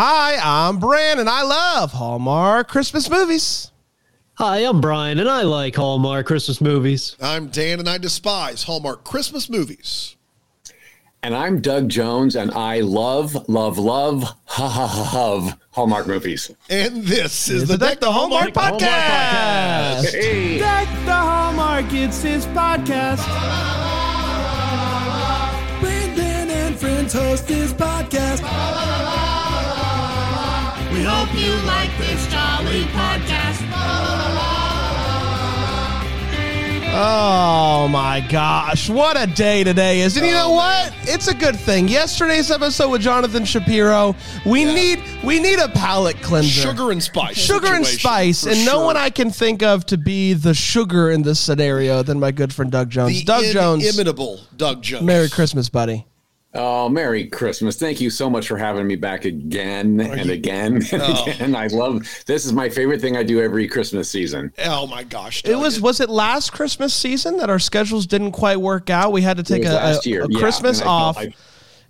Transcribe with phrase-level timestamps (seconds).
[0.00, 3.72] Hi, I'm Bran, and I love Hallmark Christmas movies.
[4.34, 7.16] Hi, I'm Brian, and I like Hallmark Christmas movies.
[7.20, 10.14] I'm Dan, and I despise Hallmark Christmas movies.
[11.24, 16.48] And I'm Doug Jones, and I love, love, love, ha ha ha, love Hallmark movies.
[16.70, 20.04] And this is It's the the Deck the Hallmark, Hallmark podcast.
[20.04, 20.12] Podcast.
[20.12, 23.26] Hey, Deck the Hallmark, it's his podcast.
[25.80, 28.44] Brandon and friends host this podcast.
[31.08, 33.64] We hope you like this jolly podcast.
[37.00, 40.18] Oh my gosh, what a day today is.
[40.18, 40.92] And you know what?
[41.04, 41.88] It's a good thing.
[41.88, 46.60] Yesterday's episode with Jonathan Shapiro, we need we need a palate cleanser.
[46.60, 47.38] Sugar and spice.
[47.38, 48.84] Sugar and situation, spice, for and no sure.
[48.84, 52.52] one I can think of to be the sugar in this scenario than my good
[52.52, 53.18] friend Doug Jones.
[53.18, 55.06] The Doug Jones, inimitable Doug Jones.
[55.06, 56.04] Merry Christmas, buddy.
[56.54, 57.76] Oh, Merry Christmas!
[57.76, 61.24] Thank you so much for having me back again oh, and you- again and Oh.
[61.26, 61.54] again.
[61.54, 62.44] I love this.
[62.46, 64.52] Is my favorite thing I do every Christmas season.
[64.64, 65.42] Oh my gosh.
[65.44, 65.60] It Doug.
[65.62, 69.12] was was it last Christmas season that our schedules didn't quite work out?
[69.12, 71.16] We had to take a, last a- year, a yeah, Christmas and I felt off.
[71.16, 71.34] like-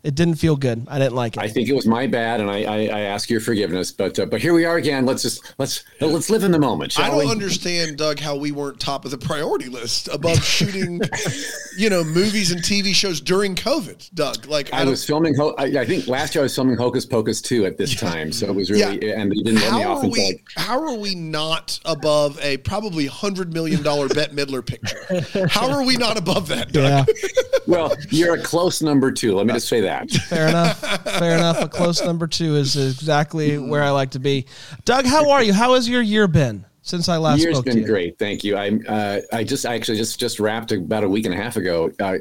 [0.04, 0.86] it didn't feel good.
[0.88, 1.42] I didn't like it.
[1.42, 3.90] I think it was my bad, and I, I, I ask your forgiveness.
[3.90, 5.04] But uh, but here we are again.
[5.06, 6.98] Let's just let's let's live in the moment.
[6.98, 7.30] I don't we?
[7.30, 11.00] understand, Doug, how we weren't top of the priority list above shooting,
[11.76, 14.14] you know, movies and TV shows during COVID.
[14.14, 15.34] Doug, like I don't- was filming.
[15.34, 18.30] Ho- I, I think last year I was filming Hocus Pocus two at this time,
[18.32, 19.20] so it was really yeah.
[19.20, 20.42] and they didn't let me How off are until we?
[20.56, 25.48] How are we not above a probably hundred million dollar Bette Midler picture?
[25.48, 27.08] How are we not above that, Doug?
[27.08, 27.28] yeah,
[27.68, 29.34] Well, you're a close number two.
[29.34, 30.10] Let me just say that.
[30.10, 30.80] fair enough.
[31.04, 31.60] Fair enough.
[31.60, 34.46] A close number two is exactly where I like to be.
[34.84, 35.52] Doug, how are you?
[35.52, 37.86] How has your year been since I last Year's spoke to been you?
[37.86, 38.18] great.
[38.18, 38.56] Thank you.
[38.56, 41.56] I uh, I just I actually just just wrapped about a week and a half
[41.56, 41.90] ago.
[42.00, 42.18] Uh,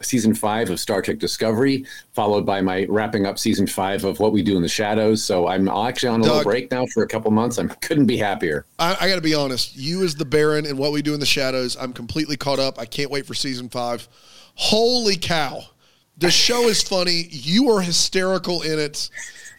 [0.00, 4.32] Season five of Star Trek Discovery, followed by my wrapping up season five of What
[4.32, 5.24] We Do in the Shadows.
[5.24, 7.58] So I'm actually on a little break now for a couple months.
[7.58, 8.64] I couldn't be happier.
[8.78, 9.76] I, I got to be honest.
[9.76, 12.78] You as the Baron and what we do in the shadows, I'm completely caught up.
[12.78, 14.08] I can't wait for season five.
[14.60, 15.62] Holy cow!
[16.16, 17.28] The show is funny.
[17.30, 19.08] You are hysterical in it.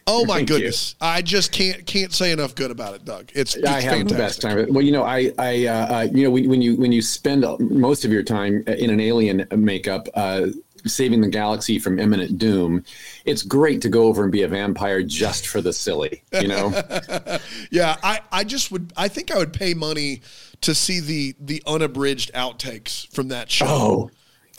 [0.06, 0.56] Oh my Thank you.
[0.56, 0.94] goodness!
[1.00, 3.30] I just can't can't say enough good about it, Doug.
[3.34, 4.08] It's, it's I have fantastic.
[4.08, 4.66] the best time.
[4.74, 7.44] Well, you know, I, I, uh, uh, you know, when, when you when you spend
[7.60, 10.48] most of your time in an alien makeup, uh,
[10.84, 12.84] saving the galaxy from imminent doom,
[13.24, 16.22] it's great to go over and be a vampire just for the silly.
[16.32, 16.68] You know,
[17.70, 18.92] Yeah, I, I just would.
[18.98, 20.20] I think I would pay money
[20.60, 23.66] to see the the unabridged outtakes from that show.
[23.66, 24.10] oh.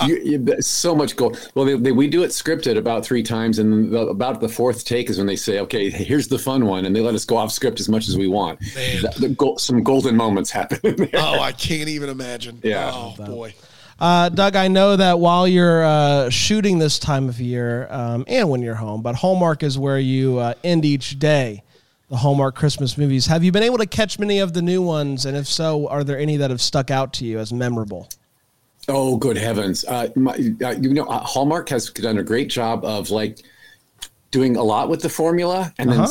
[0.07, 1.51] You, you, so much gold.
[1.55, 4.85] Well, they, they, we do it scripted about three times, and the, about the fourth
[4.85, 7.37] take is when they say, "Okay, here's the fun one," and they let us go
[7.37, 8.59] off script as much as we want.
[8.59, 11.09] The, the go- some golden moments happen in there.
[11.15, 12.59] Oh, I can't even imagine.
[12.63, 12.91] Yeah.
[12.93, 13.53] Oh boy.
[14.01, 18.49] Uh, Doug, I know that while you're uh, shooting this time of year um, and
[18.49, 21.61] when you're home, but Hallmark is where you uh, end each day.
[22.09, 23.27] The Hallmark Christmas movies.
[23.27, 25.25] Have you been able to catch many of the new ones?
[25.25, 28.09] And if so, are there any that have stuck out to you as memorable?
[28.87, 29.85] Oh, good heavens!
[29.85, 30.31] Uh, my,
[30.63, 33.39] uh, you know, uh, Hallmark has done a great job of like
[34.31, 36.07] doing a lot with the formula, and Uh-huh.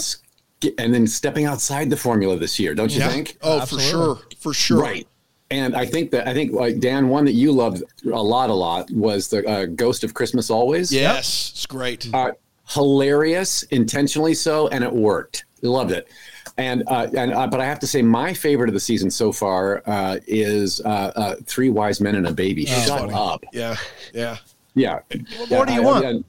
[0.61, 2.75] then and then stepping outside the formula this year.
[2.75, 3.09] Don't you Yeah.
[3.09, 3.39] think?
[3.43, 3.91] Oh, Absolutely.
[3.91, 4.79] for sure, for sure.
[4.81, 5.09] Right.
[5.51, 8.55] And I think that I think like Dan, one that you loved a lot, a
[8.55, 10.93] lot was the uh, Ghost of Christmas Always.
[10.93, 12.09] Yes, it's great.
[12.15, 12.33] Uh,
[12.69, 15.45] hilarious, intentionally so, and it worked.
[15.63, 16.07] Loved it.
[16.57, 19.33] And uh, and uh, but I have to say, my favorite of the season so
[19.33, 22.67] far uh, is uh, uh, Three Wise Men and a Baby.
[22.67, 23.13] Shut funny.
[23.13, 23.45] up.
[23.53, 23.77] Yeah,
[24.13, 24.37] yeah.
[24.75, 25.01] Yeah.
[25.37, 26.27] What more do you want?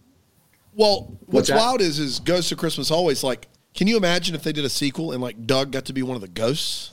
[0.73, 1.57] Well, what's that?
[1.57, 3.47] wild is is Ghosts of Christmas always like.
[3.73, 6.15] Can you imagine if they did a sequel and like Doug got to be one
[6.15, 6.91] of the ghosts?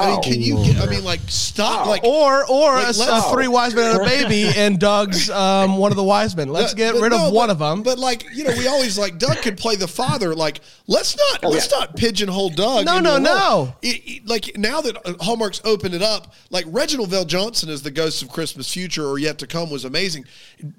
[0.00, 0.56] I mean, can you?
[0.64, 1.86] Get, I mean, like stop.
[1.86, 1.90] Oh.
[1.90, 5.30] Like Or or Like, a, let's- a three wise men and a baby, and Doug's
[5.30, 6.48] um, one of the wise men.
[6.48, 7.82] Let's But- get but rid no, of one but- of them.
[7.82, 10.34] But like you know, we always like Doug could play the father.
[10.34, 11.78] Like let's not Oh, let's yeah.
[11.80, 12.86] not pigeonhole Doug.
[12.86, 13.74] No, into no, no.
[13.82, 17.90] It- it- like now that uh, Hallmark's opened it up, like Reginald VelJohnson as the
[17.90, 20.24] Ghost of Christmas Future or Yet to Come was amazing.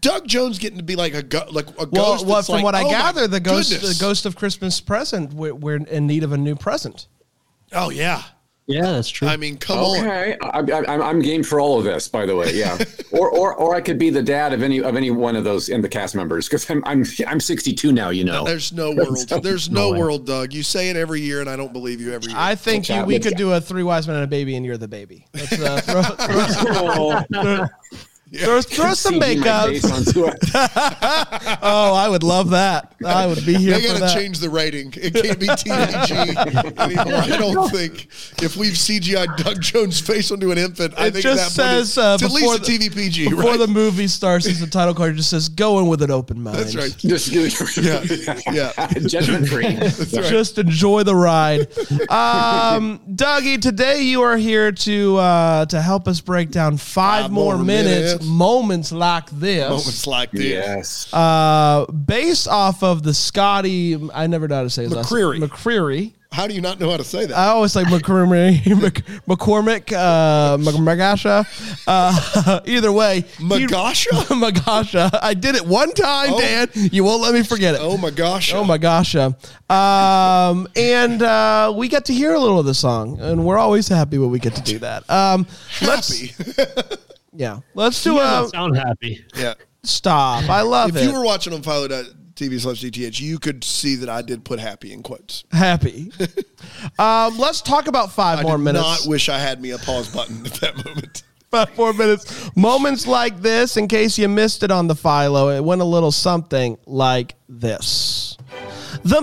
[0.01, 2.25] Doug Jones getting to be like a go, like a well, ghost.
[2.25, 3.97] well that's from like, what I oh gather, the ghost goodness.
[3.97, 7.07] the ghost of Christmas present, we're, we're in need of a new present.
[7.73, 8.23] Oh yeah,
[8.67, 9.27] Yeah, that's true.
[9.27, 9.99] I mean, come on.
[9.99, 12.07] Okay, I, I, I'm I'm game for all of this.
[12.07, 12.77] By the way, yeah.
[13.11, 15.69] or or or I could be the dad of any of any one of those
[15.69, 18.09] in the cast members because I'm I'm I'm 62 now.
[18.09, 18.43] You know.
[18.43, 19.17] There's no world.
[19.43, 19.99] There's no, No way.
[19.99, 20.51] world, Doug.
[20.51, 22.39] You say it every year, and I don't believe you every year.
[22.39, 24.77] I think you, we could do a three wise men and a baby, and you're
[24.77, 25.27] the baby.
[25.35, 26.01] Let's, uh, throw,
[27.21, 27.65] throw- Throw,
[28.33, 29.69] throw some makeup.
[29.69, 30.25] face onto.
[31.61, 32.93] Oh, I would love that.
[33.05, 34.93] I would be here They got to change the rating.
[34.97, 37.13] It can't be TVG anymore.
[37.21, 38.05] I don't think
[38.41, 41.75] if we've CGI Doug Jones' face onto an infant, I It think just at that
[41.77, 43.59] point says uh, it's at before least a the- TVPG, Before right?
[43.59, 46.41] the movie starts, is the title card it just says "Go in with an open
[46.41, 46.95] mind." That's right.
[46.97, 48.03] Just Yeah,
[48.51, 48.87] yeah.
[49.05, 49.75] judgment free.
[50.29, 51.61] Just enjoy the ride.
[52.09, 57.31] Um, Dougie, today you are here to uh, to help us break down five, Five
[57.31, 58.14] more, more minutes, minutes.
[58.23, 59.67] Moments like this.
[59.69, 60.43] Moments like this.
[60.43, 61.13] Yes.
[61.13, 65.21] Uh, based off of the Scotty, I never know how to say his last name.
[65.21, 65.39] McCreery.
[65.39, 66.11] McCreery.
[66.31, 67.37] How do you not know how to say that?
[67.37, 71.45] I always say McCormick, Mc- McCormick, uh, Magasha.
[71.87, 74.09] Uh, either way, he- Magasha?
[74.35, 75.17] Magasha.
[75.21, 76.39] I did it one time, Oh.
[76.41, 76.67] Dan.
[76.73, 77.79] You won't let me forget it.
[77.81, 78.53] oh my gosh.
[78.53, 79.15] Oh my gosh.
[79.15, 83.87] Um, and uh, we get to hear a little of the song, and we're always
[83.87, 85.09] happy when we get to do that.
[85.09, 85.47] Um,
[85.83, 86.95] let's, Happy.
[87.35, 89.25] Yeah, let's do You a don't sound happy.
[89.35, 89.53] yeah.
[89.83, 90.49] stop.
[90.49, 90.95] I love it.
[90.95, 91.05] If it.
[91.05, 94.91] you were watching on Philo.tv slash DTH, you could see that I did put happy
[94.93, 95.43] in quotes.
[95.51, 96.11] happy.
[96.99, 99.05] um, let's talk about five I more did minutes.
[99.05, 101.23] not wish I had me a pause button at that moment.
[101.51, 102.49] Five more minutes.
[102.57, 106.11] Moments like this, in case you missed it on the Philo, it went a little
[106.11, 108.35] something like this.
[109.03, 109.21] The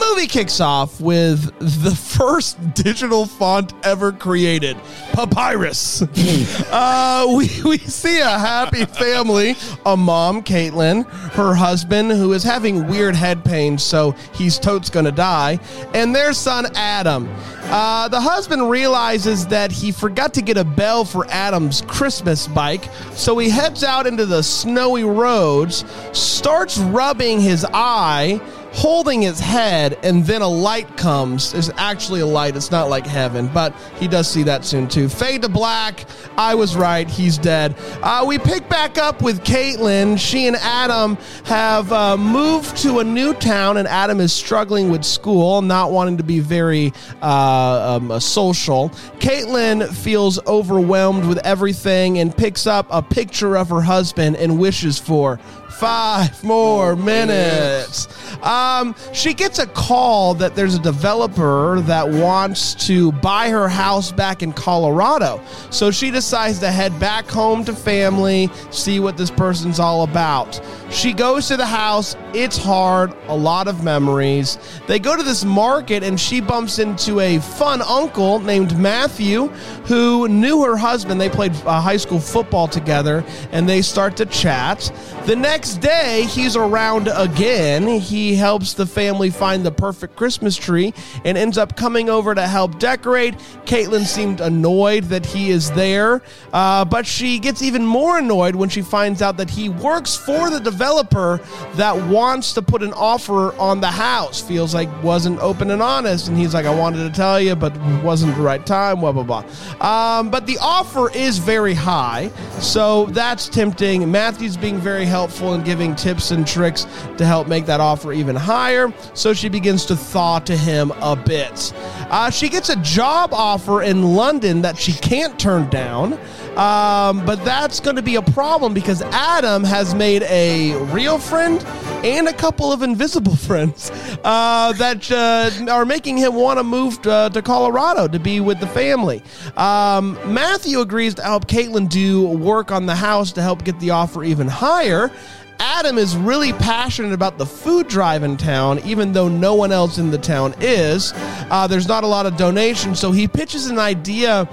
[0.00, 4.76] movie kicks off with the first digital font ever created,
[5.12, 6.02] Papyrus.
[6.70, 9.56] uh, we, we see a happy family,
[9.86, 15.12] a mom, Caitlin, her husband, who is having weird head pain, so he's totes gonna
[15.12, 15.58] die,
[15.94, 17.28] and their son, Adam.
[17.64, 22.88] Uh, the husband realizes that he forgot to get a bell for Adam's Christmas bike,
[23.12, 28.40] so he heads out into the snowy roads, starts rubbing his eye,
[28.74, 31.52] holding his head, and then a light comes.
[31.52, 32.56] There's actually a light.
[32.56, 35.08] It's not like heaven, but he does see that soon too.
[35.08, 36.04] Fade to black.
[36.36, 37.08] I was right.
[37.08, 37.76] He's dead.
[38.02, 40.18] Uh, we pick back up with Caitlin.
[40.18, 45.04] She and Adam have uh, moved to a new town, and Adam is struggling with
[45.04, 46.92] school, not wanting to be very
[47.22, 48.88] uh, um, social.
[49.20, 54.98] Caitlin feels overwhelmed with everything and picks up a picture of her husband and wishes
[54.98, 55.38] for
[55.84, 58.08] five more minutes.
[58.42, 64.10] Um, she gets a call that there's a developer that wants to buy her house
[64.10, 65.42] back in Colorado.
[65.68, 70.58] So she decides to head back home to family, see what this person's all about.
[70.90, 72.16] She goes to the house.
[72.32, 74.58] It's hard, a lot of memories.
[74.86, 79.48] They go to this market and she bumps into a fun uncle named Matthew
[79.86, 81.20] who knew her husband.
[81.20, 84.92] They played uh, high school football together and they start to chat.
[85.26, 87.86] The next day, he's around again.
[87.86, 90.92] He helps the family find the perfect Christmas tree
[91.24, 93.34] and ends up coming over to help decorate.
[93.64, 96.22] Caitlin seemed annoyed that he is there,
[96.52, 100.50] uh, but she gets even more annoyed when she finds out that he works for
[100.50, 101.40] the developer
[101.74, 104.40] that wants to put an offer on the house.
[104.40, 107.74] Feels like wasn't open and honest, and he's like, "I wanted to tell you, but
[108.02, 109.44] wasn't the right time." Blah blah blah.
[109.80, 112.30] Um, but the offer is very high,
[112.60, 114.10] so that's tempting.
[114.10, 116.86] Matthew's being very helpful and giving tips and tricks
[117.16, 118.92] to help make that offer even higher.
[119.14, 121.72] So she begins to thaw to him a bit.
[122.10, 126.18] Uh, she gets a job offer in London that she can't turn down.
[126.56, 131.60] Um, but that's going to be a problem because Adam has made a real friend
[132.04, 133.90] and a couple of invisible friends
[134.22, 138.60] uh, that uh, are making him want to move to, to Colorado to be with
[138.60, 139.20] the family.
[139.56, 143.90] Um, Matthew agrees to help Caitlin do work on the house to help get the
[143.90, 145.10] offer even higher.
[145.58, 149.98] Adam is really passionate about the food drive in town, even though no one else
[149.98, 151.12] in the town is.
[151.50, 154.48] Uh, there's not a lot of donations, so he pitches an idea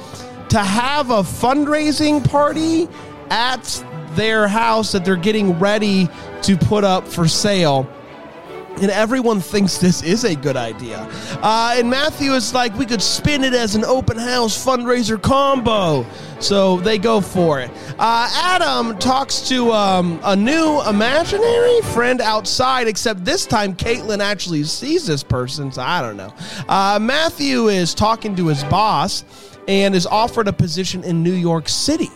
[0.49, 2.87] to have a fundraising party
[3.29, 3.83] at
[4.15, 6.09] their house that they're getting ready
[6.41, 7.89] to put up for sale.
[8.79, 11.07] And everyone thinks this is a good idea.
[11.41, 16.05] Uh, and Matthew is like, we could spin it as an open house fundraiser combo.
[16.39, 17.69] So they go for it.
[17.99, 24.63] Uh, Adam talks to um, a new imaginary friend outside, except this time Caitlin actually
[24.63, 25.71] sees this person.
[25.71, 26.33] So I don't know.
[26.67, 29.23] Uh, Matthew is talking to his boss
[29.67, 32.09] and is offered a position in New York City.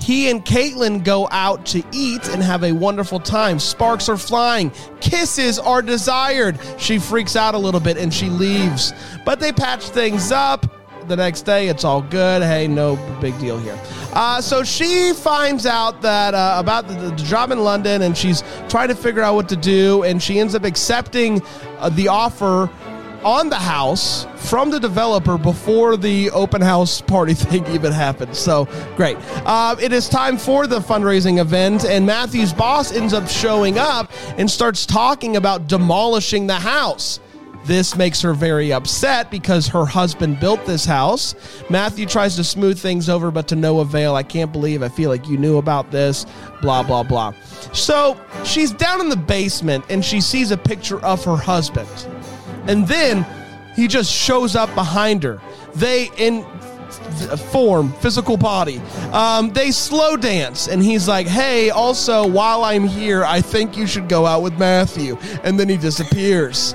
[0.00, 3.58] He and Caitlin go out to eat and have a wonderful time.
[3.58, 4.72] Sparks are flying.
[5.00, 6.58] Kisses are desired.
[6.76, 8.92] She freaks out a little bit and she leaves.
[9.24, 10.66] But they patch things up.
[11.08, 12.42] The next day, it's all good.
[12.42, 13.76] Hey, no big deal here.
[14.12, 18.44] Uh, so she finds out that uh, about the, the job in London, and she's
[18.68, 20.04] trying to figure out what to do.
[20.04, 21.42] And she ends up accepting
[21.78, 22.70] uh, the offer
[23.24, 28.34] on the house from the developer before the open house party thing even happened.
[28.36, 29.16] So great.
[29.46, 34.10] Uh, it is time for the fundraising event, and Matthew's boss ends up showing up
[34.38, 37.20] and starts talking about demolishing the house.
[37.64, 41.34] This makes her very upset because her husband built this house.
[41.70, 44.16] Matthew tries to smooth things over, but to no avail.
[44.16, 46.26] I can't believe I feel like you knew about this.
[46.60, 47.32] Blah, blah, blah.
[47.72, 51.88] So she's down in the basement and she sees a picture of her husband.
[52.66, 53.26] And then
[53.74, 55.40] he just shows up behind her.
[55.74, 56.44] They, in
[57.50, 58.80] form, physical body.
[59.12, 63.86] Um, they slow dance, and he's like, "Hey, also while I'm here, I think you
[63.86, 66.74] should go out with Matthew." And then he disappears.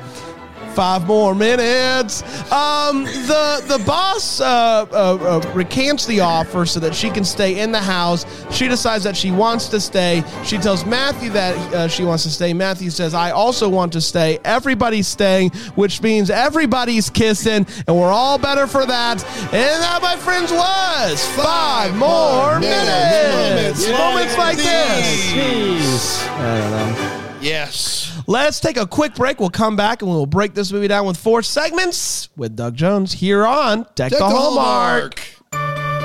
[0.78, 2.22] Five more minutes.
[2.52, 7.62] Um, the the boss uh, uh, uh, recants the offer so that she can stay
[7.62, 8.28] in the house.
[8.52, 10.24] She decides that she wants to stay.
[10.46, 12.54] She tells Matthew that uh, she wants to stay.
[12.54, 18.12] Matthew says, "I also want to stay." Everybody's staying, which means everybody's kissing, and we're
[18.12, 19.24] all better for that.
[19.52, 23.84] And that, my friends, was five, more minutes.
[23.84, 23.90] minutes.
[23.98, 25.34] Moments like this.
[25.34, 26.30] Jeez.
[26.38, 27.38] I don't know.
[27.42, 27.97] Yes.
[28.30, 29.40] Let's take a quick break.
[29.40, 33.14] We'll come back and we'll break this movie down with four segments with Doug Jones
[33.14, 35.20] here on Deck, Deck the Hallmark.
[35.54, 35.98] Hallmark.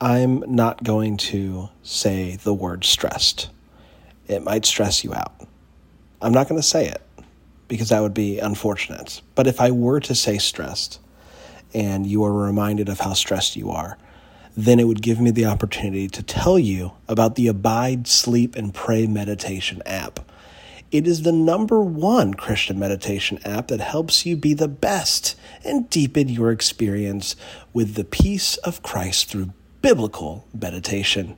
[0.00, 3.50] I'm not going to say the word stressed.
[4.26, 5.46] It might stress you out.
[6.22, 7.02] I'm not going to say it
[7.68, 9.20] because that would be unfortunate.
[9.34, 11.00] But if I were to say stressed
[11.74, 13.98] and you are reminded of how stressed you are,
[14.56, 18.74] then it would give me the opportunity to tell you about the Abide, Sleep, and
[18.74, 20.20] Pray meditation app.
[20.90, 25.88] It is the number one Christian meditation app that helps you be the best and
[25.88, 27.34] deepen your experience
[27.72, 31.36] with the peace of Christ through biblical meditation.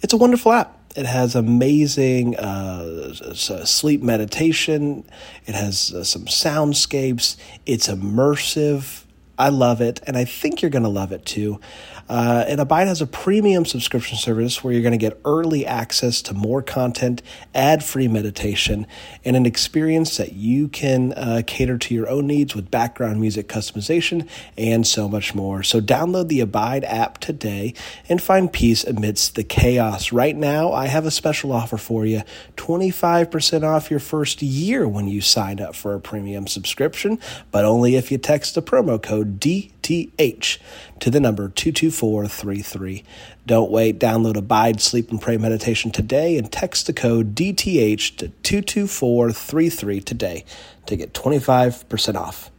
[0.00, 0.78] It's a wonderful app.
[0.96, 5.04] It has amazing uh, s- sleep meditation.
[5.44, 7.36] It has uh, some soundscapes.
[7.66, 9.04] It's immersive.
[9.38, 11.60] I love it, and I think you're going to love it too.
[12.08, 16.22] Uh, and Abide has a premium subscription service where you're going to get early access
[16.22, 17.22] to more content,
[17.54, 18.86] ad free meditation,
[19.24, 23.48] and an experience that you can uh, cater to your own needs with background music
[23.48, 25.62] customization and so much more.
[25.62, 27.74] So, download the Abide app today
[28.08, 30.12] and find peace amidst the chaos.
[30.12, 32.22] Right now, I have a special offer for you
[32.56, 37.18] 25% off your first year when you sign up for a premium subscription,
[37.50, 39.40] but only if you text the promo code
[39.86, 40.58] DTH
[40.98, 43.04] to the number 22433.
[43.46, 44.00] Don't wait.
[44.00, 50.44] Download Abide, Sleep, and Pray Meditation today and text the code DTH to 22433 today
[50.86, 52.50] to get 25% off.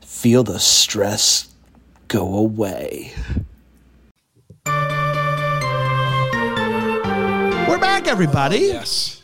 [0.00, 1.48] Feel the stress
[2.08, 3.12] go away.
[7.68, 8.58] We're back, everybody.
[8.58, 9.22] Yes.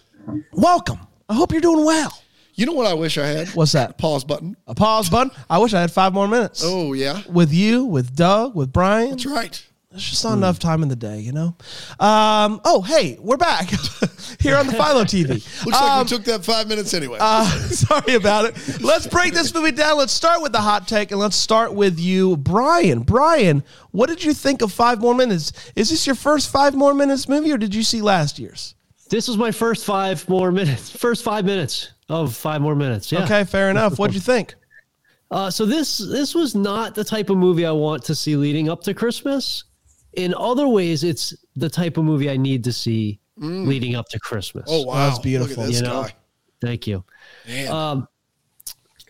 [0.53, 1.01] Welcome.
[1.29, 2.24] I hope you're doing well.
[2.55, 3.49] You know what I wish I had?
[3.49, 3.99] What's that?
[3.99, 4.57] Pause button.
[4.67, 5.33] A pause button.
[5.51, 6.63] I wish I had five more minutes.
[6.65, 7.23] Oh yeah.
[7.29, 9.11] With you, with Doug, with Brian.
[9.11, 9.67] That's right.
[9.91, 11.55] There's just not enough time in the day, you know?
[12.01, 13.69] Um, oh, hey, we're back
[14.41, 15.29] here on the Philo TV.
[15.29, 17.19] Looks like Um, we took that five minutes anyway.
[17.21, 18.81] uh, sorry about it.
[18.83, 19.97] Let's break this movie down.
[19.99, 23.03] Let's start with the hot take and let's start with you, Brian.
[23.03, 25.53] Brian, what did you think of Five More Minutes?
[25.77, 28.75] Is this your first Five More Minutes movie or did you see last year's?
[29.11, 30.91] This was my first five more minutes.
[30.91, 33.11] First five minutes of five more minutes.
[33.13, 33.25] Yeah.
[33.25, 33.99] Okay, fair enough.
[33.99, 34.55] What'd you think?
[35.31, 38.69] Uh, so this this was not the type of movie I want to see leading
[38.69, 39.65] up to Christmas.
[40.13, 44.21] In other ways, it's the type of movie I need to see leading up to
[44.21, 44.65] Christmas.
[44.69, 44.95] oh wow.
[45.09, 45.57] that's beautiful.
[45.57, 46.03] Look at this You know?
[46.05, 46.15] guy.
[46.61, 47.05] Thank you.
[47.49, 47.69] Man.
[47.73, 48.09] Um,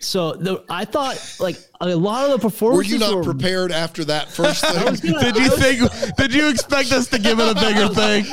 [0.05, 2.93] so the I thought like a lot of the performances.
[2.93, 5.13] Were you not were- prepared after that first thing?
[5.13, 6.17] gonna- Did you think?
[6.17, 8.25] Did you expect us to give it a bigger thing?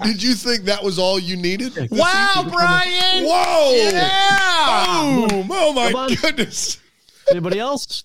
[0.04, 1.72] Did you think that was all you needed?
[1.90, 3.24] Wow, Brian!
[3.24, 3.72] Whoa!
[3.74, 5.26] Yeah!
[5.28, 5.48] Boom!
[5.50, 6.78] Oh my Come goodness!
[7.30, 8.04] Anybody else?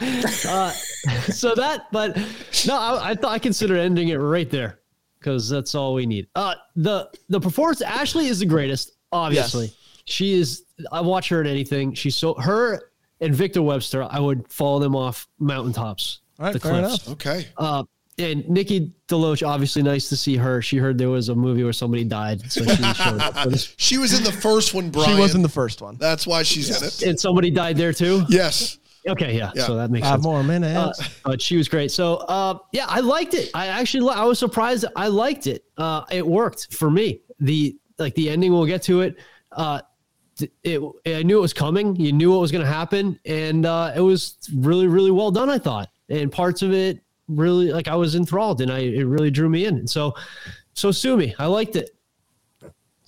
[0.00, 0.70] uh,
[1.30, 2.16] so that, but
[2.66, 4.78] no, I, I thought I consider ending it right there
[5.18, 6.28] because that's all we need.
[6.34, 9.72] Uh, the the performance Ashley is the greatest, obviously.
[10.06, 10.63] She is.
[10.92, 11.94] I watch her in anything.
[11.94, 12.90] She's so her
[13.20, 14.06] and Victor Webster.
[14.10, 16.20] I would follow them off mountaintops.
[16.38, 17.06] All right, the fair cliffs.
[17.06, 17.08] enough.
[17.14, 17.46] Okay.
[17.56, 17.84] Uh,
[18.18, 20.62] and Nikki DeLoach, obviously nice to see her.
[20.62, 23.48] She heard there was a movie where somebody died, so she showed up.
[23.76, 25.10] She was in the first one, Brian.
[25.16, 25.96] She was in the first one.
[25.98, 27.02] That's why she's in it.
[27.10, 28.22] And somebody died there too.
[28.28, 28.78] Yes.
[29.08, 29.50] Okay, yeah.
[29.54, 29.66] Yeah.
[29.66, 30.24] So that makes Five sense.
[30.24, 31.00] more Uh, minutes.
[31.24, 31.90] but she was great.
[31.90, 33.50] So uh, yeah, I liked it.
[33.52, 34.84] I actually li- I was surprised.
[34.96, 35.64] I liked it.
[35.76, 37.20] Uh, it worked for me.
[37.40, 38.52] The like the ending.
[38.52, 39.16] We'll get to it.
[40.62, 41.94] It, I knew it was coming.
[41.96, 45.48] You knew what was going to happen, and uh, it was really really well done.
[45.50, 49.30] I thought, and parts of it really like I was enthralled, and I it really
[49.30, 49.76] drew me in.
[49.78, 50.14] And so
[50.74, 51.34] so sue me.
[51.38, 51.90] I liked it.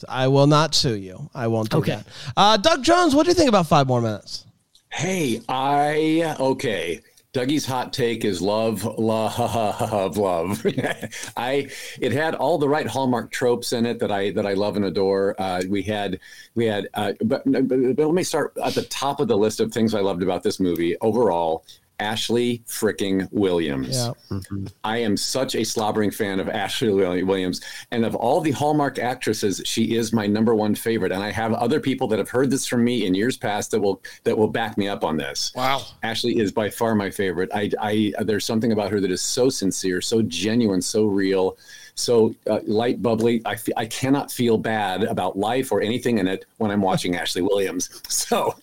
[0.09, 1.30] I will not sue you.
[1.35, 1.97] I won't do Okay.
[1.97, 2.06] that.
[2.37, 4.45] Uh, Doug Jones, what do you think about five more minutes?
[4.92, 7.00] Hey, I okay.
[7.37, 10.16] Dougie's hot take is love, love, love.
[10.16, 10.66] love.
[11.37, 11.69] I
[12.00, 14.87] it had all the right hallmark tropes in it that I that I love and
[14.87, 15.38] adore.
[15.38, 16.19] Uh, we had
[16.55, 19.61] we had, uh, but, but, but let me start at the top of the list
[19.61, 21.66] of things I loved about this movie overall.
[21.99, 23.97] Ashley fricking Williams.
[23.97, 24.12] Yeah.
[24.31, 24.67] Mm-hmm.
[24.85, 26.91] I am such a slobbering fan of Ashley
[27.23, 27.61] Williams,
[27.91, 31.12] and of all the Hallmark actresses, she is my number one favorite.
[31.12, 33.81] And I have other people that have heard this from me in years past that
[33.81, 35.53] will that will back me up on this.
[35.55, 35.83] Wow.
[36.03, 37.50] Ashley is by far my favorite.
[37.55, 41.57] I, I there's something about her that is so sincere, so genuine, so real,
[41.97, 43.43] so uh, light, bubbly.
[43.45, 47.43] I I cannot feel bad about life or anything in it when I'm watching Ashley
[47.43, 47.91] Williams.
[48.09, 48.55] So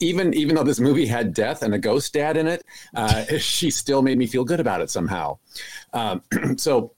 [0.00, 2.64] even even though this movie had death and a ghost dad in it,
[2.96, 5.38] uh, she still made me feel good about it somehow.
[5.92, 6.22] Um,
[6.56, 6.92] so.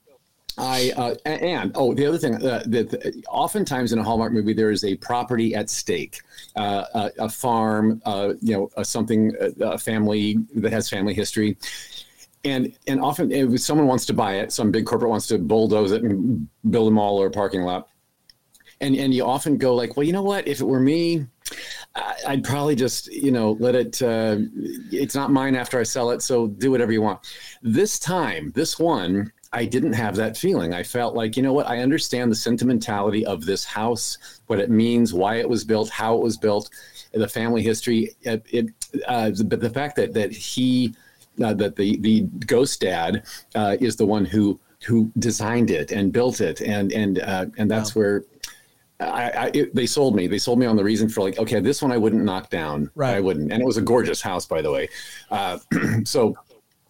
[0.57, 4.71] I uh, and oh, the other thing uh, that oftentimes in a Hallmark movie there
[4.71, 6.21] is a property at stake,
[6.55, 11.13] uh, a, a farm, uh, you know, uh, something, uh, a family that has family
[11.13, 11.57] history,
[12.45, 15.91] and and often if someone wants to buy it, some big corporate wants to bulldoze
[15.91, 17.89] it and build a mall or a parking lot,
[18.79, 20.47] and and you often go like, well, you know what?
[20.47, 21.25] If it were me,
[22.25, 24.01] I'd probably just you know let it.
[24.01, 24.37] Uh,
[24.91, 27.19] it's not mine after I sell it, so do whatever you want.
[27.61, 29.31] This time, this one.
[29.53, 30.73] I didn't have that feeling.
[30.73, 31.65] I felt like, you know what?
[31.65, 36.17] I understand the sentimentality of this house, what it means, why it was built, how
[36.17, 36.69] it was built,
[37.13, 38.17] the family history.
[38.23, 38.65] It, it
[39.07, 40.93] uh, but the fact that that he,
[41.43, 43.23] uh, that the the ghost dad
[43.55, 47.69] uh, is the one who who designed it and built it, and and uh, and
[47.69, 48.23] that's where
[48.99, 50.27] I, I it, they sold me.
[50.27, 52.89] They sold me on the reason for like, okay, this one I wouldn't knock down.
[52.95, 53.15] Right.
[53.15, 54.89] I wouldn't, and it was a gorgeous house, by the way.
[55.29, 55.59] Uh,
[56.05, 56.35] so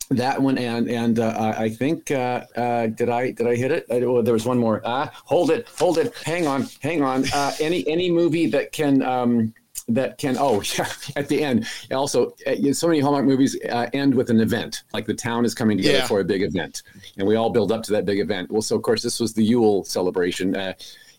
[0.10, 3.86] that one and and uh, I think uh, uh, did I did I hit it?
[3.90, 4.82] I, oh, there was one more.
[4.86, 6.14] Ah, hold it, hold it.
[6.24, 7.26] Hang on, hang on.
[7.34, 9.02] Uh, any any movie that can.
[9.02, 9.54] Um,
[9.88, 14.14] that can oh yeah at the end also know, so many hallmark movies uh, end
[14.16, 16.08] with an event like the town is coming together Yeah.
[16.08, 16.82] for a big event
[17.18, 19.34] and we all build up to that big event well so of course this was
[19.34, 20.74] the yule celebration uh,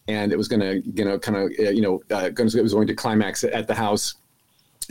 [0.09, 2.63] and it was going to you know kind of uh, you know uh, gonna- it
[2.63, 4.15] was going to climax at the house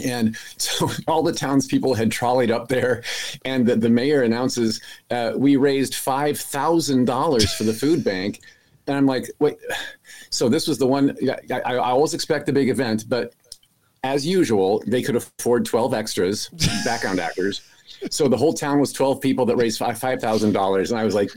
[0.03, 3.01] and so all the townspeople had trolleyed up there,
[3.46, 8.41] and the, the mayor announces, uh, "We raised five thousand dollars for the food bank."
[8.88, 9.55] And I'm like, "Wait!"
[10.32, 11.15] So this was the one.
[11.50, 13.34] I, I I always expect the big event, but
[14.05, 16.49] as usual, they could afford twelve extras,
[16.86, 17.62] background actors.
[18.12, 21.03] So the whole town was twelve people that raised five five thousand dollars, and I
[21.03, 21.30] was like,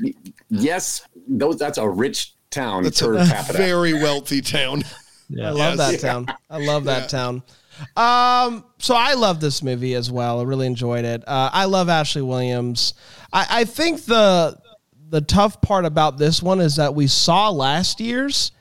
[0.51, 4.85] "Yes, those that's a rich town It's per a capita." very wealthy town.
[5.43, 6.27] I love that town.
[6.51, 7.43] I love that town.
[7.97, 10.41] Um, so I love this movie as well.
[10.41, 11.23] I really enjoyed it.
[11.27, 12.95] Uh, I love Ashley Williams.
[13.33, 14.59] I, I think the
[15.11, 18.53] the tough part about this one is that we saw last year's,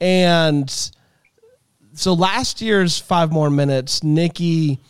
[0.00, 0.92] and
[1.94, 4.80] so last year's five more minutes, Nikki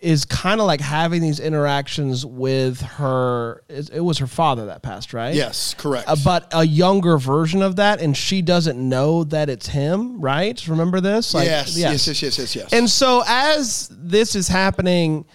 [0.00, 3.62] is kind of like having these interactions with her.
[3.68, 5.34] It, it was her father that passed, right?
[5.34, 6.08] Yes, correct.
[6.08, 10.66] Uh, but a younger version of that, and she doesn't know that it's him, right?
[10.66, 11.34] Remember this?
[11.34, 12.72] Like, yes, yes, yes, yes, yes, yes.
[12.72, 15.26] And so as this is happening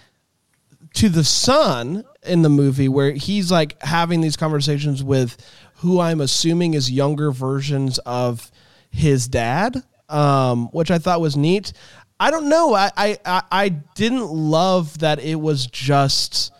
[0.94, 5.36] to the son in the movie, where he's like having these conversations with
[5.76, 8.50] who I'm assuming is younger versions of
[8.90, 11.72] his dad, um, which I thought was neat.
[12.18, 12.74] I don't know.
[12.74, 16.52] I, I I didn't love that it was just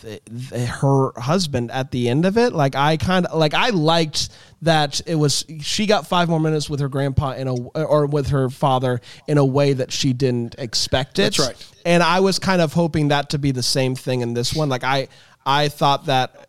[0.00, 2.52] the, the, her husband at the end of it.
[2.52, 4.28] Like I kind of like I liked
[4.62, 8.28] that it was she got five more minutes with her grandpa in a or with
[8.28, 11.34] her father in a way that she didn't expect it.
[11.36, 11.72] That's right.
[11.84, 14.68] And I was kind of hoping that to be the same thing in this one.
[14.68, 15.08] Like I
[15.44, 16.48] I thought that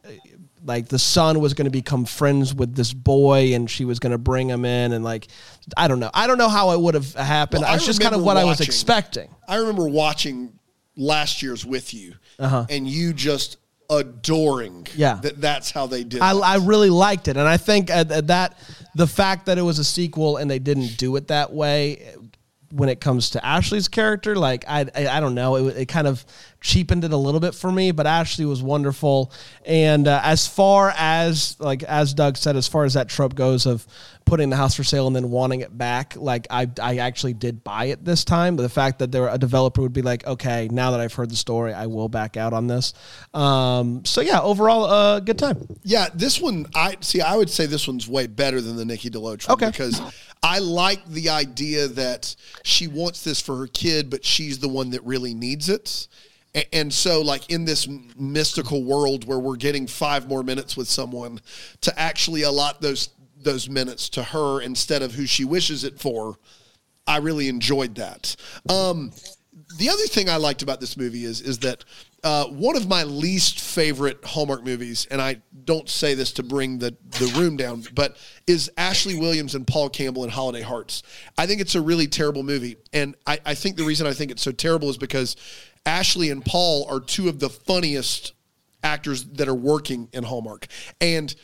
[0.65, 4.11] like the son was going to become friends with this boy and she was going
[4.13, 5.27] to bring him in and like
[5.75, 6.09] I don't know.
[6.13, 7.61] I don't know how it would have happened.
[7.61, 9.29] Well, I That's just kind of what I was expecting.
[9.47, 10.53] I remember watching
[10.95, 12.65] last year's with you, Uh-huh.
[12.69, 13.57] and you just
[13.89, 15.15] adoring Yeah.
[15.15, 16.41] that that's how they did I, it.
[16.41, 18.57] I really liked it, and I think uh, that
[18.95, 22.15] the fact that it was a sequel and they didn't do it that way
[22.75, 26.07] when it comes to Ashley's character, like I, I, I don't know, it, it kind
[26.07, 26.25] of
[26.59, 27.91] cheapened it a little bit for me.
[27.91, 29.31] But Ashley was wonderful,
[29.65, 33.65] and uh, as far as like as Doug said, as far as that trope goes
[33.65, 33.85] of
[34.25, 37.63] putting the house for sale and then wanting it back, like I, I actually did
[37.63, 38.55] buy it this time.
[38.55, 41.29] But the fact that there a developer would be like, okay, now that I've heard
[41.29, 42.93] the story, I will back out on this.
[43.33, 45.67] Um, so yeah, overall, uh, good time.
[45.83, 47.21] Yeah, this one I see.
[47.21, 49.67] I would say this one's way better than the Nikki DeLoach one Okay.
[49.67, 50.01] because
[50.41, 54.89] I like the idea that she wants this for her kid, but she's the one
[54.91, 56.07] that really needs it.
[56.71, 61.41] And so, like in this mystical world where we're getting five more minutes with someone,
[61.81, 63.09] to actually allot those
[63.43, 66.37] those minutes to her instead of who she wishes it for,
[67.05, 68.35] I really enjoyed that.
[68.69, 69.11] Um,
[69.77, 71.83] the other thing I liked about this movie is is that
[72.23, 76.79] uh, one of my least favorite Hallmark movies, and I don't say this to bring
[76.79, 81.03] the the room down, but is Ashley Williams and Paul Campbell in Holiday Hearts.
[81.37, 84.31] I think it's a really terrible movie, and I, I think the reason I think
[84.31, 85.35] it's so terrible is because
[85.85, 88.33] Ashley and Paul are two of the funniest
[88.83, 90.67] actors that are working in Hallmark,
[91.01, 91.35] and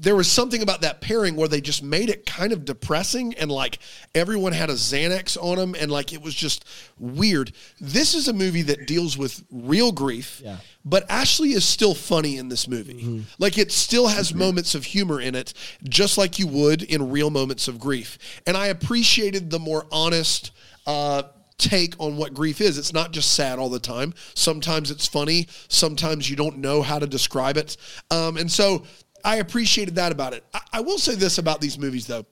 [0.00, 3.50] there was something about that pairing where they just made it kind of depressing and
[3.50, 3.80] like
[4.14, 6.64] everyone had a Xanax on them and like it was just
[6.98, 7.50] weird.
[7.80, 10.58] This is a movie that deals with real grief, Yeah.
[10.84, 13.24] but Ashley is still funny in this movie.
[13.40, 17.30] Like it still has moments of humor in it, just like you would in real
[17.30, 18.18] moments of grief.
[18.46, 20.52] And I appreciated the more honest,
[20.86, 21.24] uh,
[21.58, 22.78] take on what grief is.
[22.78, 24.14] It's not just sad all the time.
[24.36, 25.48] Sometimes it's funny.
[25.66, 27.76] Sometimes you don't know how to describe it.
[28.12, 28.84] Um, and so
[29.24, 30.44] I appreciated that about it.
[30.52, 32.26] I, I will say this about these movies though.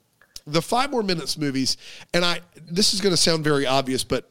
[0.45, 1.77] The five more minutes movies,
[2.13, 4.29] and I this is gonna sound very obvious, but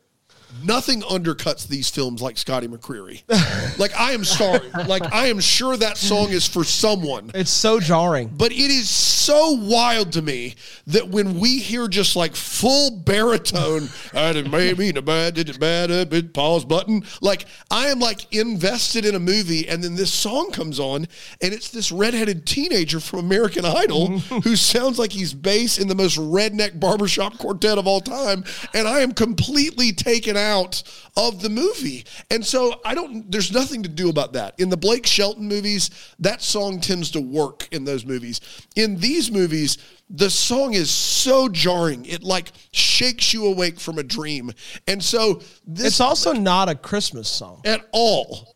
[0.62, 3.22] nothing undercuts these films like Scotty McCreery.
[3.78, 4.68] like I am sorry.
[4.86, 7.30] Like I am sure that song is for someone.
[7.34, 8.30] It's so jarring.
[8.36, 10.54] But it is so wild to me
[10.86, 15.58] that when we hear just like full baritone, I didn't maybe the bad did it
[15.58, 17.04] bad up it pause button.
[17.20, 21.06] Like I am like invested in a movie, and then this song comes on,
[21.40, 25.94] and it's this redheaded teenager from American Idol who sounds like he's bass in the
[25.94, 30.82] most redneck barbershop quartet of all time, and I am completely taken out
[31.16, 32.04] of the movie.
[32.30, 34.54] And so I don't there's nothing to do about that.
[34.58, 38.40] In the Blake Shelton movies, that song tends to work in those movies.
[38.76, 39.78] In these movies,
[40.10, 42.04] the song is so jarring.
[42.06, 44.52] It like shakes you awake from a dream.
[44.86, 47.62] And so this It's also not a Christmas song.
[47.64, 48.55] at all.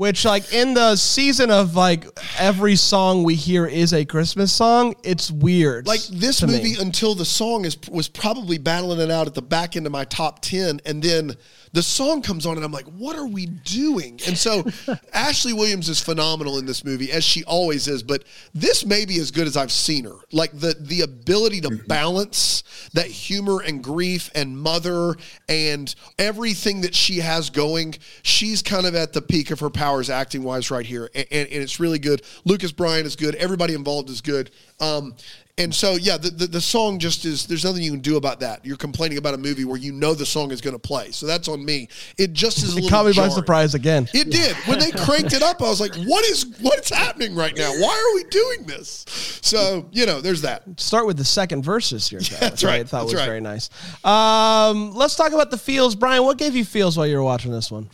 [0.00, 2.06] Which, like, in the season of like
[2.38, 5.86] every song we hear is a Christmas song, it's weird.
[5.86, 6.54] Like this to me.
[6.54, 9.92] movie until the song is was probably battling it out at the back end of
[9.92, 11.36] my top 10 and then
[11.72, 14.20] the song comes on and I'm like what are we doing?
[14.26, 14.64] And so
[15.12, 19.18] Ashley Williams is phenomenal in this movie as she always is, but this may be
[19.20, 20.16] as good as I've seen her.
[20.32, 22.62] Like the the ability to balance
[22.94, 25.16] that humor and grief and mother
[25.48, 30.10] and everything that she has going, she's kind of at the peak of her powers
[30.10, 32.22] acting wise right here and, and, and it's really good.
[32.44, 33.34] Lucas Bryant is good.
[33.36, 34.50] Everybody involved is good.
[34.80, 35.14] Um,
[35.60, 38.40] and so, yeah, the, the, the song just is, there's nothing you can do about
[38.40, 38.64] that.
[38.64, 41.10] You're complaining about a movie where you know the song is going to play.
[41.10, 41.88] So that's on me.
[42.18, 44.08] It just is a it little caught me by surprise again.
[44.14, 44.56] It did.
[44.66, 47.70] When they cranked it up, I was like, what is, what's happening right now?
[47.70, 49.04] Why are we doing this?
[49.42, 50.62] So, you know, there's that.
[50.80, 52.20] Start with the second verses here.
[52.20, 52.80] Travis, that's right.
[52.80, 53.26] I thought That's was right.
[53.26, 53.70] very nice.
[54.04, 56.24] Um, let's talk about the feels, Brian.
[56.24, 57.90] What gave you feels while you were watching this one?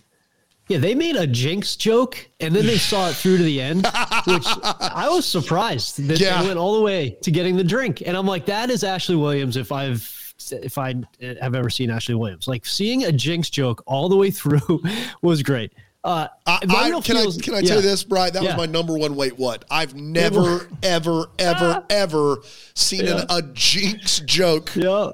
[0.68, 3.86] Yeah, they made a jinx joke and then they saw it through to the end,
[4.26, 6.40] which I was surprised that Yeah.
[6.42, 8.02] they went all the way to getting the drink.
[8.04, 10.12] And I'm like, that is Ashley Williams if I've
[10.50, 10.94] if I
[11.40, 12.46] have ever seen Ashley Williams.
[12.48, 14.82] Like seeing a jinx joke all the way through
[15.22, 15.72] was great.
[16.04, 17.68] Uh, I, I- can feels- I can I yeah.
[17.68, 18.32] tell you this, Brian?
[18.32, 18.50] That Yeah.
[18.50, 19.16] was my number one.
[19.16, 19.64] Wait, what?
[19.70, 22.36] I've never, ever, ever, ever
[22.74, 25.10] seen an, a jinx joke Yeah.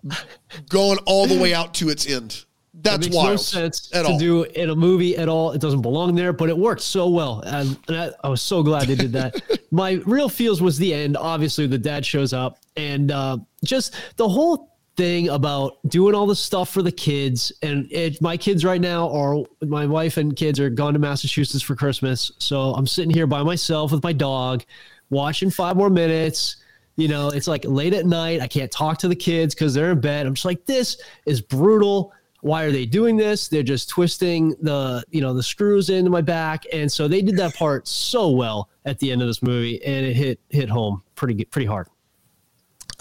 [0.68, 2.44] going all the way out to its end.
[2.82, 3.28] It That's makes wild.
[3.30, 4.18] no sense to all.
[4.18, 5.52] do in a movie at all.
[5.52, 7.40] It doesn't belong there, but it worked so well.
[7.46, 9.40] And, and I, I was so glad they did that.
[9.70, 11.16] My real feels was the end.
[11.16, 16.34] Obviously, the dad shows up, and uh, just the whole thing about doing all the
[16.34, 17.52] stuff for the kids.
[17.62, 21.62] And it, my kids right now are my wife and kids are gone to Massachusetts
[21.62, 24.64] for Christmas, so I'm sitting here by myself with my dog,
[25.08, 26.56] watching five more minutes.
[26.96, 28.40] You know, it's like late at night.
[28.40, 30.26] I can't talk to the kids because they're in bed.
[30.26, 35.02] I'm just like, this is brutal why are they doing this they're just twisting the
[35.10, 38.68] you know the screws into my back and so they did that part so well
[38.84, 41.88] at the end of this movie and it hit hit home pretty pretty hard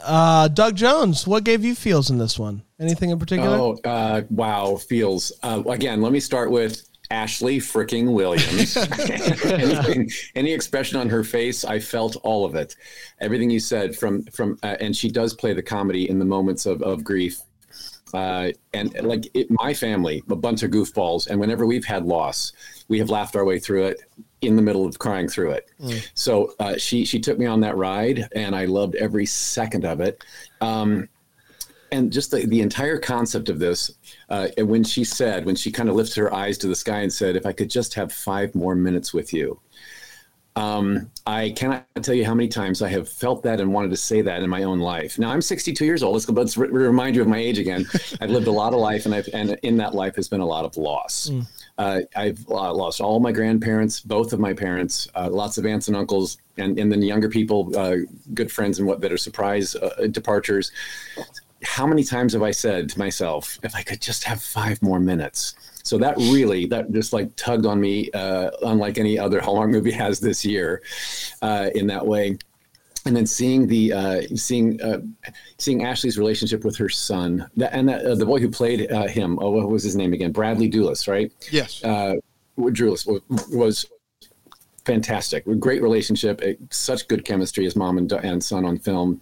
[0.03, 2.63] Uh, Doug Jones, what gave you feels in this one?
[2.79, 3.55] Anything in particular?
[3.55, 5.31] Oh, uh, wow, feels.
[5.43, 8.75] Uh, again, let me start with Ashley fricking Williams.
[9.45, 12.75] Anything, any expression on her face, I felt all of it.
[13.19, 16.65] Everything you said from from, uh, and she does play the comedy in the moments
[16.65, 17.39] of of grief.
[18.13, 22.51] Uh, and like it, my family, a bunch of goofballs, and whenever we've had loss,
[22.87, 24.01] we have laughed our way through it
[24.41, 25.69] in the middle of crying through it.
[26.13, 30.01] So uh, she she took me on that ride, and I loved every second of
[30.01, 30.23] it.
[30.61, 31.07] Um,
[31.91, 33.91] and just the, the entire concept of this
[34.29, 36.99] uh, and when she said when she kind of lifted her eyes to the sky
[36.99, 39.59] and said if i could just have five more minutes with you
[40.55, 43.97] um, i cannot tell you how many times i have felt that and wanted to
[43.97, 47.15] say that in my own life now i'm 62 years old let's, let's re- remind
[47.15, 47.85] you of my age again
[48.21, 50.45] i've lived a lot of life and, I've, and in that life has been a
[50.45, 51.29] lot of loss
[51.77, 55.87] Uh, I've uh, lost all my grandparents, both of my parents, uh, lots of aunts
[55.87, 57.95] and uncles, and, and then younger people, uh,
[58.35, 60.71] good friends, and what that are surprise uh, departures.
[61.63, 64.99] How many times have I said to myself, if I could just have five more
[64.99, 65.55] minutes?
[65.83, 69.91] So that really, that just like tugged on me, uh, unlike any other Hallmark movie
[70.03, 70.81] has this year,
[71.41, 72.37] in that way
[73.05, 74.99] and then seeing the uh, seeing uh,
[75.57, 79.07] seeing Ashley's relationship with her son, that, and that, uh, the boy who played uh,
[79.07, 80.31] him, oh, what was his name again?
[80.31, 81.31] Bradley Doolis, right?
[81.51, 81.83] Yes.
[81.83, 82.15] Uh,
[82.57, 83.07] was,
[83.51, 83.85] was
[84.85, 89.21] fantastic, great relationship, such good chemistry as mom and, and son on film.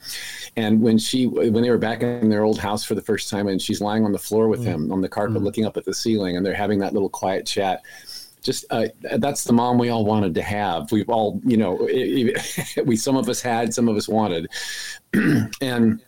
[0.56, 3.48] And when she when they were back in their old house for the first time,
[3.48, 4.66] and she's lying on the floor with mm.
[4.66, 5.44] him on the carpet, mm.
[5.44, 7.82] looking up at the ceiling, and they're having that little quiet chat
[8.42, 10.92] just uh, that's the mom we all wanted to have.
[10.92, 11.74] We've all, you know,
[12.86, 14.50] we some of us had, some of us wanted,
[15.62, 16.02] and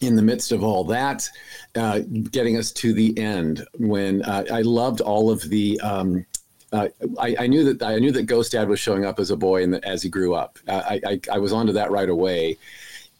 [0.00, 1.28] in the midst of all that,
[1.76, 5.80] uh, getting us to the end when uh, I loved all of the.
[5.80, 6.26] Um,
[6.74, 9.36] uh, I, I, knew that I knew that Ghost Dad was showing up as a
[9.36, 10.58] boy and that as he grew up.
[10.68, 12.58] I, I, I was onto that right away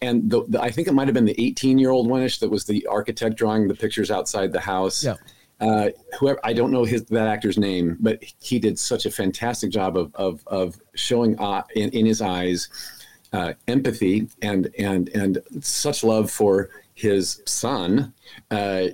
[0.01, 2.49] and the, the, I think it might have been the 18 year old one that
[2.49, 5.03] was the architect drawing the pictures outside the house.
[5.03, 5.15] Yeah
[5.59, 5.89] uh,
[6.19, 9.97] whoever I don't know his that actor's name, but he did such a fantastic job
[9.97, 12.67] of of, of showing uh, in, in his eyes
[13.31, 18.13] uh, empathy and and and such love for his son,
[18.51, 18.87] uh,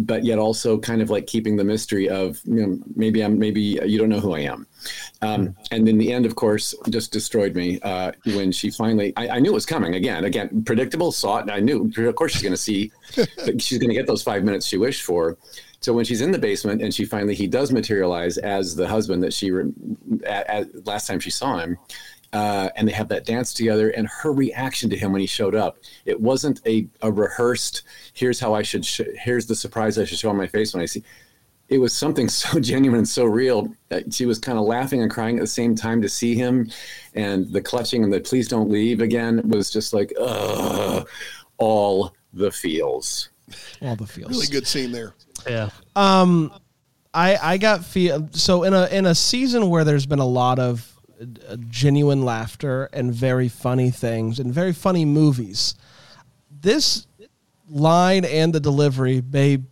[0.00, 3.60] but yet also kind of like keeping the mystery of you know maybe I'm maybe
[3.60, 4.66] you don't know who I am.
[5.22, 9.12] Um, and in the end, of course, just destroyed me uh, when she finally.
[9.16, 10.24] I, I, knew it was coming again.
[10.24, 11.10] Again, predictable.
[11.10, 11.50] Saw it.
[11.50, 11.90] I knew.
[11.96, 12.92] Of course, she's going to see.
[13.58, 15.36] she's going to get those five minutes she wished for.
[15.80, 19.22] So when she's in the basement and she finally he does materialize as the husband
[19.22, 19.72] that she re,
[20.26, 21.78] at, at, last time she saw him,
[22.32, 23.90] uh, and they have that dance together.
[23.90, 27.82] And her reaction to him when he showed up, it wasn't a, a rehearsed.
[28.12, 28.84] Here's how I should.
[28.84, 31.02] Sh- here's the surprise I should show on my face when I see.
[31.68, 35.10] It was something so genuine and so real that she was kind of laughing and
[35.10, 36.70] crying at the same time to see him,
[37.14, 41.08] and the clutching and the please don't leave again was just like, ugh,
[41.58, 43.30] all the feels.
[43.80, 44.30] All the feels.
[44.30, 45.14] Really good scene there.
[45.48, 45.70] Yeah.
[45.96, 46.52] Um,
[47.14, 50.58] I I got feel so in a in a season where there's been a lot
[50.58, 50.97] of
[51.68, 55.74] genuine laughter and very funny things and very funny movies.
[56.50, 57.06] This
[57.68, 59.62] line and the delivery may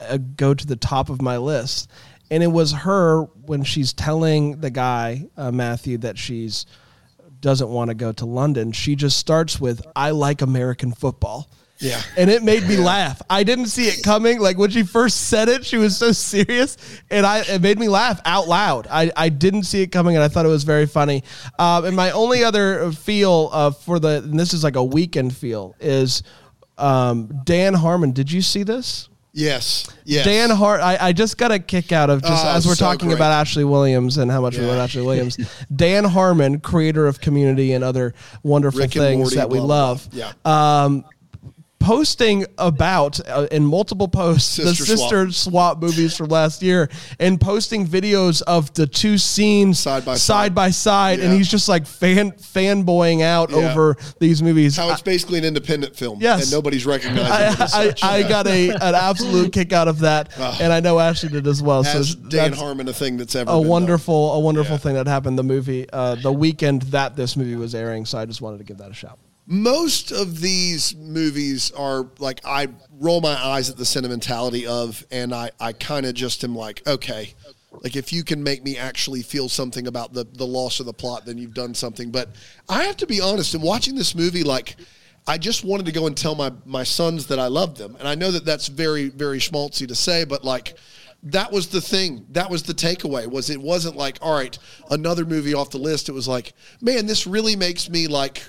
[0.00, 1.90] uh, go to the top of my list.
[2.30, 6.66] And it was her when she's telling the guy uh, Matthew that she's
[7.40, 8.72] doesn't want to go to London.
[8.72, 11.50] She just starts with "I like American football."
[11.84, 12.02] Yeah.
[12.16, 13.20] And it made me laugh.
[13.28, 14.40] I didn't see it coming.
[14.40, 16.78] Like when she first said it, she was so serious,
[17.10, 18.86] and I it made me laugh out loud.
[18.90, 21.22] I, I didn't see it coming, and I thought it was very funny.
[21.58, 25.36] Um, and my only other feel uh, for the and this is like a weekend
[25.36, 26.22] feel is
[26.78, 28.12] um, Dan Harmon.
[28.12, 29.10] Did you see this?
[29.34, 29.88] Yes.
[30.04, 30.24] Yes.
[30.24, 32.84] Dan Hart, I, I just got a kick out of just oh, as we're so
[32.84, 33.16] talking great.
[33.16, 34.60] about Ashley Williams and how much yeah.
[34.60, 35.36] we love Ashley Williams.
[35.74, 40.08] Dan Harmon, creator of Community and other wonderful Rick things Morty, that we love.
[40.12, 40.32] Yeah.
[40.44, 41.04] Um,
[41.84, 45.52] posting about uh, in multiple posts sister the sister swap.
[45.52, 45.82] swap.
[45.82, 46.88] movies from last year
[47.20, 51.26] and posting videos of the two scenes side by side, side by side yeah.
[51.26, 53.56] and he's just like fan fanboying out yeah.
[53.56, 58.18] over these movies how it's basically an independent film yes and nobody's recognizing I, I,
[58.18, 61.46] I, got a an absolute kick out of that uh, and I know Ashley did
[61.46, 64.36] as well so Dan Harmon a thing that's ever a wonderful done.
[64.38, 64.78] a wonderful yeah.
[64.78, 68.24] thing that happened the movie uh, the weekend that this movie was airing so I
[68.24, 73.20] just wanted to give that a shout most of these movies are like I roll
[73.20, 77.34] my eyes at the sentimentality of, and I, I kind of just am like, okay,
[77.82, 80.92] like if you can make me actually feel something about the the loss of the
[80.92, 82.10] plot, then you've done something.
[82.10, 82.30] But
[82.68, 84.76] I have to be honest, in watching this movie, like
[85.26, 88.08] I just wanted to go and tell my my sons that I love them, and
[88.08, 90.78] I know that that's very very schmaltzy to say, but like
[91.24, 92.26] that was the thing.
[92.30, 93.26] That was the takeaway.
[93.26, 94.56] Was it wasn't like all right,
[94.90, 96.08] another movie off the list.
[96.08, 98.42] It was like, man, this really makes me like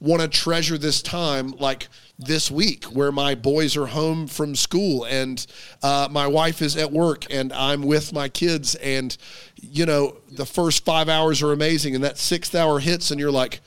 [0.00, 5.04] want to treasure this time like this week where my boys are home from school
[5.04, 5.46] and
[5.82, 9.16] uh, my wife is at work and I'm with my kids and
[9.56, 13.30] you know the first five hours are amazing and that sixth hour hits and you're
[13.30, 13.60] like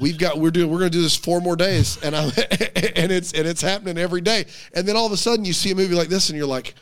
[0.00, 1.98] we've got we're doing we're going to do this four more days.
[2.02, 2.24] And I
[2.96, 4.46] and it's and it's happening every day.
[4.74, 6.74] And then all of a sudden you see a movie like this and you're like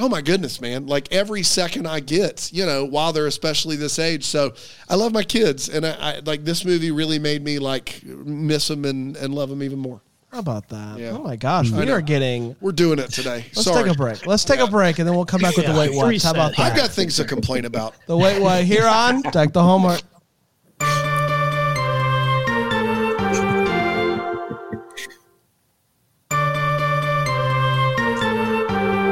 [0.00, 3.98] oh my goodness, man, like every second I get, you know, while they're especially this
[3.98, 4.24] age.
[4.24, 4.54] So
[4.88, 5.68] I love my kids.
[5.68, 9.50] And I, I like this movie really made me like miss them and, and love
[9.50, 10.00] them even more.
[10.32, 10.98] How about that?
[10.98, 11.10] Yeah.
[11.10, 12.54] Oh my gosh, we are getting.
[12.60, 13.46] We're doing it today.
[13.46, 13.82] Let's Sorry.
[13.82, 14.26] take a break.
[14.26, 14.66] Let's take yeah.
[14.66, 15.72] a break, and then we'll come back with yeah.
[15.72, 16.22] the wait what.
[16.22, 16.60] How about that?
[16.60, 17.94] I've got things to complain about.
[18.06, 20.02] the wait what here on Deck the Hallmark.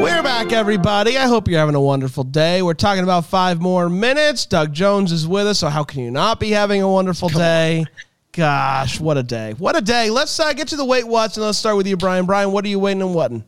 [0.00, 1.18] We're back back, everybody.
[1.18, 2.62] I hope you're having a wonderful day.
[2.62, 4.46] We're talking about five more minutes.
[4.46, 7.84] Doug Jones is with us, so how can you not be having a wonderful day?
[8.32, 9.54] Gosh, what a day.
[9.54, 10.10] What a day.
[10.10, 12.24] Let's uh, get to the wait what's and let's start with you, Brian.
[12.24, 13.44] Brian, what are you waiting and whatting?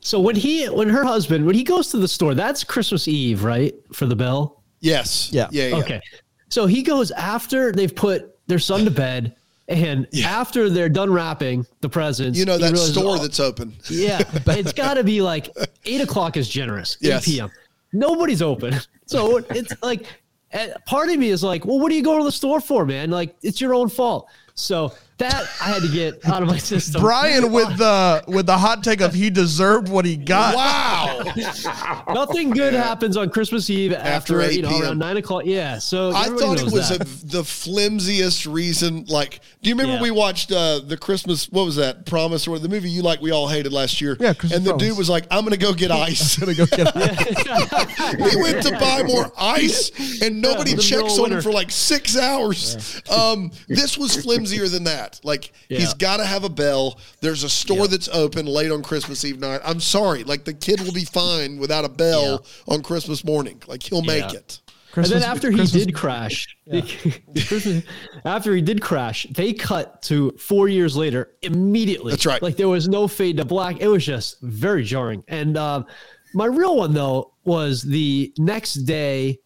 [0.00, 3.44] So when he, when her husband, when he goes to the store, that's Christmas Eve,
[3.44, 3.74] right?
[3.92, 4.62] For the bell.
[4.80, 5.30] Yes.
[5.30, 5.48] Yeah.
[5.50, 5.68] Yeah.
[5.68, 5.76] yeah.
[5.76, 6.00] Okay.
[6.48, 9.36] So he goes after they've put their son to bed,
[9.68, 12.38] and after they're done wrapping the presents.
[12.38, 13.74] You know he that realizes, store oh, that's open.
[13.90, 15.54] Yeah, But it's got to be like
[15.84, 16.96] eight o'clock is generous.
[17.02, 17.50] Eight p.m.
[17.92, 18.74] Nobody's open,
[19.06, 20.06] so it's like
[20.52, 22.86] eh, part of me is like, well, what do you go to the store for,
[22.86, 23.10] man?
[23.10, 24.28] Like it's your own fault.
[24.54, 27.00] So that I had to get out of my system.
[27.02, 30.54] Brian with the with the hot take of he deserved what he got.
[30.54, 31.22] Wow.
[32.14, 34.82] Nothing good happens on Christmas Eve after, After 8 you know p.m.
[34.82, 35.42] around nine o'clock.
[35.44, 39.04] Yeah, so I thought it was a, the flimsiest reason.
[39.06, 40.02] Like, do you remember Yeah.
[40.02, 41.50] we watched uh, the Christmas?
[41.50, 42.06] What was that?
[42.06, 43.20] Promise or the movie you like?
[43.20, 44.16] We all hated last year.
[44.20, 44.88] Yeah, Christmas and the Promise.
[44.88, 48.72] dude was like, "I'm going to go get ice." Gonna go get we went to
[48.78, 49.90] buy more ice,
[50.22, 53.02] and nobody in the middle checks of on him for like six hours.
[53.10, 55.07] Um, this was flimsier than that.
[55.22, 56.98] Like, he's got to have a bell.
[57.20, 59.60] There's a store that's open late on Christmas Eve night.
[59.64, 63.62] I'm sorry, like the kid will be fine without a bell on Christmas morning.
[63.66, 64.38] Like he'll make Yeah.
[64.38, 64.60] it.
[64.96, 67.84] and then after he did crash, Christmas-
[68.24, 72.10] after he did crash, they cut to four years later immediately.
[72.10, 72.42] That's right.
[72.42, 73.80] Like there was no fade to black.
[73.80, 75.22] It was just very jarring.
[75.28, 75.86] And um,
[76.34, 79.38] my real one though was the next day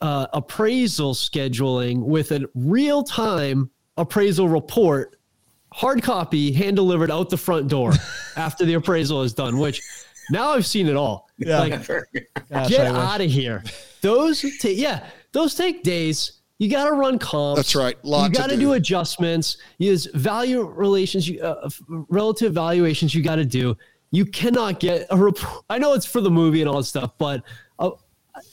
[0.00, 5.18] uh, appraisal scheduling with a real time appraisal report,
[5.72, 7.92] hard copy, hand delivered out the front door
[8.36, 9.58] after the appraisal is done.
[9.58, 9.82] Which
[10.30, 11.28] now I've seen it all.
[11.38, 11.60] Yeah.
[11.60, 11.86] Like,
[12.50, 13.62] Gosh, get out of here.
[14.00, 16.32] Those take yeah, those take days.
[16.58, 17.58] You got to run comps.
[17.58, 17.96] That's right.
[18.04, 18.60] Lot you got to do.
[18.60, 19.56] do adjustments.
[19.78, 23.14] Use value relations, uh, relative valuations.
[23.14, 23.76] You got to do.
[24.10, 25.64] You cannot get a report.
[25.70, 27.42] I know it's for the movie and all that stuff, but
[27.78, 27.92] uh,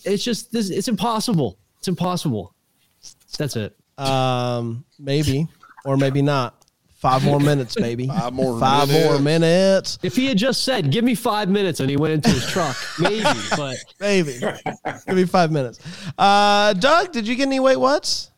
[0.06, 0.70] it's just this.
[0.70, 1.60] It's impossible.
[1.80, 2.54] It's impossible.
[3.38, 3.77] That's it.
[3.98, 5.48] Um, maybe
[5.86, 6.54] or maybe not.
[6.98, 8.08] Five more minutes, baby.
[8.08, 9.06] Five more Five minutes.
[9.10, 10.00] more minutes.
[10.02, 12.76] If he had just said, "Give me five minutes," and he went into his truck,
[13.00, 13.24] maybe.
[13.56, 14.40] But Maybe.
[15.06, 15.80] Give me five minutes.
[16.18, 18.32] Uh, Doug, did you get any wait what's?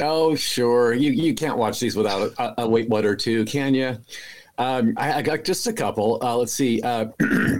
[0.00, 0.94] Oh, sure.
[0.94, 3.98] You you can't watch these without a, a wait what or two, can you?
[4.56, 6.18] Um, I, I got just a couple.
[6.22, 6.80] Uh, let's see.
[6.80, 7.06] Uh,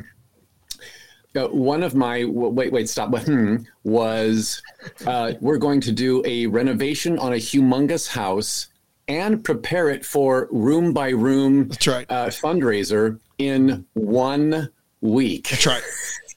[1.39, 4.61] uh, one of my wait wait stop hmm, was
[5.07, 8.69] uh, we're going to do a renovation on a humongous house
[9.09, 12.07] and prepare it for room by room That's right.
[12.11, 14.69] uh, fundraiser in one
[15.01, 15.83] week That's right.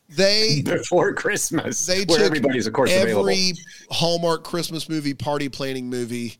[0.10, 3.60] They before Christmas, they where everybody's of course every available.
[3.90, 6.38] Hallmark Christmas movie, party planning movie,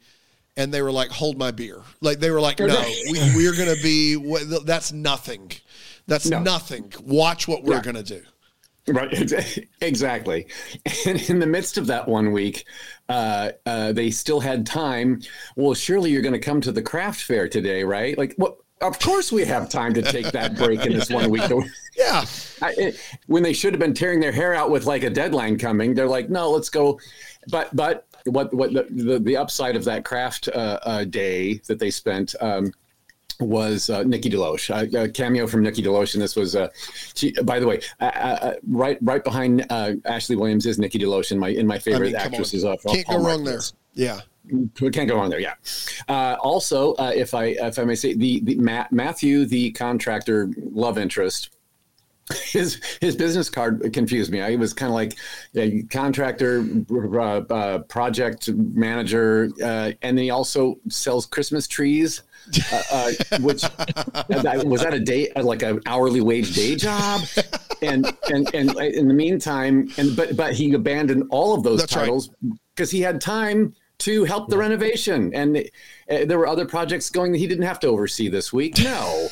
[0.58, 3.74] and they were like, "Hold my beer." Like they were like, "No, we, we're going
[3.74, 4.16] to be.
[4.66, 5.52] That's nothing.
[6.06, 6.40] That's No.
[6.40, 6.92] nothing.
[7.06, 7.82] Watch what we're Yeah.
[7.82, 8.22] going to do."
[8.88, 9.32] Right,
[9.82, 10.48] exactly.
[11.06, 12.66] And in the midst of that one week,
[13.10, 15.22] uh, uh, they still had time.
[15.56, 18.18] Well, surely you're going to come to the craft fair today, right?
[18.18, 18.58] Like, what?
[18.82, 21.44] Of course, we have time to take that break in this one week.
[21.98, 22.26] Yeah,
[22.62, 25.60] I, it, when they should have been tearing their hair out with like a deadline
[25.60, 27.00] coming, they're like, no, let's go.
[27.50, 31.80] But but what what the the, the upside of that craft uh, uh, day that
[31.80, 32.34] they spent.
[32.42, 32.74] Um,
[33.42, 36.70] was uh, Nikki DeLoach, uh, a cameo from Nikki DeLoach, and this was, uh,
[37.16, 37.32] she.
[37.44, 41.40] By the way, uh, uh, right right behind uh, Ashley Williams is Nikki DeLoach in
[41.40, 42.64] my in my I favorite mean, actresses.
[42.64, 43.60] Of Can't go wrong there.
[43.94, 44.22] Yeah,
[44.80, 45.40] We can't go wrong there.
[45.40, 45.56] Yeah.
[46.08, 50.50] Uh, also, uh, if I if I may say, the the Matt, Matthew, the contractor
[50.72, 51.50] love interest,
[52.44, 54.42] his his business card confused me.
[54.42, 55.18] I was kind of like
[55.54, 62.22] yeah, contractor, uh, uh, project manager, uh, and then he also sells Christmas trees.
[62.74, 63.62] Uh, uh, which
[64.68, 67.22] was that a day like an hourly wage day job,
[67.84, 71.94] and and and in the meantime, and but but he abandoned all of those That's
[71.94, 72.32] titles
[72.76, 77.32] because he had time to help the renovation, and uh, there were other projects going
[77.32, 78.80] that he didn't have to oversee this week.
[78.84, 79.28] No,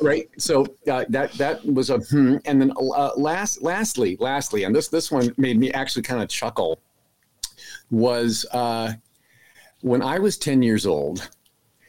[0.00, 0.28] right?
[0.38, 2.36] So uh, that that was a hmm.
[2.44, 6.28] And then uh, last, lastly, lastly, and this this one made me actually kind of
[6.28, 6.80] chuckle.
[7.90, 8.94] Was uh,
[9.80, 11.28] when I was ten years old.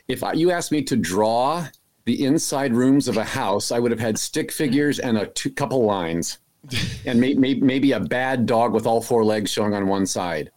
[0.08, 1.66] If I, you asked me to draw
[2.04, 5.52] the inside rooms of a house, I would have had stick figures and a two,
[5.52, 6.40] couple lines,
[7.06, 10.52] and may, may, maybe a bad dog with all four legs showing on one side.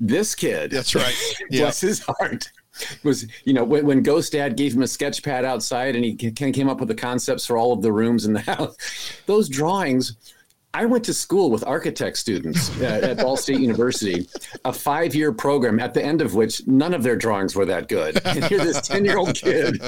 [0.00, 1.14] This kid, that's right.
[1.50, 2.50] Yeah, bless his heart
[3.02, 6.14] was you know when, when ghost dad gave him a sketch pad outside and he
[6.16, 8.76] ca- came up with the concepts for all of the rooms in the house
[9.26, 10.16] those drawings
[10.74, 14.26] I went to school with architect students at, at Ball State University,
[14.64, 17.88] a five year program at the end of which none of their drawings were that
[17.88, 18.18] good.
[18.24, 19.82] And here's this 10 year old kid.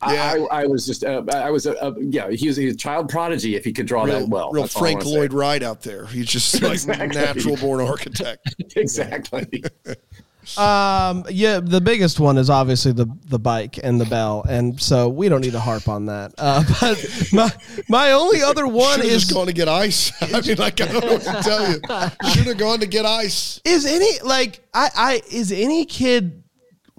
[0.00, 0.46] I, Yeah.
[0.50, 2.78] I, I was just, uh, I was, a, a, yeah, he was, he was a
[2.78, 4.50] child prodigy if he could draw Real, that well.
[4.50, 5.16] real That's Frank wanna say.
[5.18, 6.06] Lloyd Wright out there.
[6.06, 7.06] He's just like Exactly.
[7.20, 8.54] natural born architect.
[8.76, 9.62] Exactly.
[10.58, 15.08] Um, yeah, the biggest one is obviously the the bike and the bell, and so
[15.08, 16.32] we don't need to harp on that.
[16.38, 17.52] Uh, but my
[17.88, 20.12] my only other one Should have is going to get ice.
[20.22, 22.32] I mean, like I don't know what to tell you.
[22.32, 23.60] Should have gone to get ice.
[23.64, 26.42] is any like I I is any kid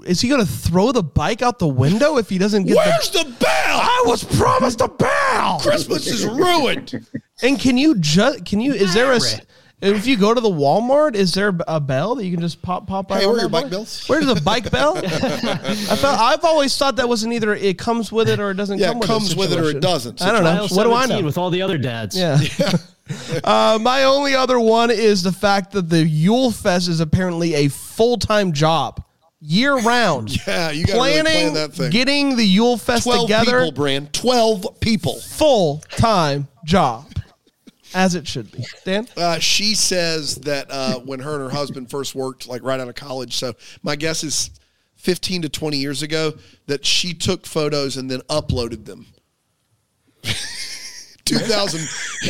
[0.06, 3.20] is he gonna throw the bike out the window if he doesn't get Where's the?
[3.24, 3.47] the bell?
[3.80, 5.60] I was promised a bell.
[5.60, 7.06] Christmas is ruined.
[7.43, 9.41] And can you just can you is there a s-
[9.82, 12.88] if you go to the Walmart, is there a bell that you can just pop
[12.88, 13.19] pop by?
[13.19, 13.69] Hey, where are your bike boy?
[13.69, 14.05] bells?
[14.07, 14.97] Where's the bike bell?
[15.03, 18.77] I felt, I've always thought that wasn't either it comes with it or it doesn't
[18.79, 19.38] Yeah, come it with comes it.
[19.38, 20.21] with it or it doesn't.
[20.21, 20.67] I don't know.
[20.75, 21.25] What do I 17 know?
[21.25, 22.17] With all the other dads.
[22.17, 22.39] Yeah.
[23.43, 27.67] uh, my only other one is the fact that the Yule Fest is apparently a
[27.67, 29.03] full time job,
[29.39, 30.29] year round.
[30.47, 31.89] Yeah, you got to really Planning, plan that thing.
[31.91, 34.13] getting the Yule Fest Twelve together, people, Brand.
[34.13, 35.19] Twelve people.
[35.19, 37.05] full time job,
[37.94, 38.66] as it should be.
[38.86, 42.80] Dan, Uh, she says that uh, when her and her husband first worked, like right
[42.80, 43.36] out of college.
[43.36, 44.52] So my guess is
[44.96, 46.34] 15 to 20 years ago,
[46.68, 49.08] that she took photos and then uploaded them.
[51.26, 51.82] 2000.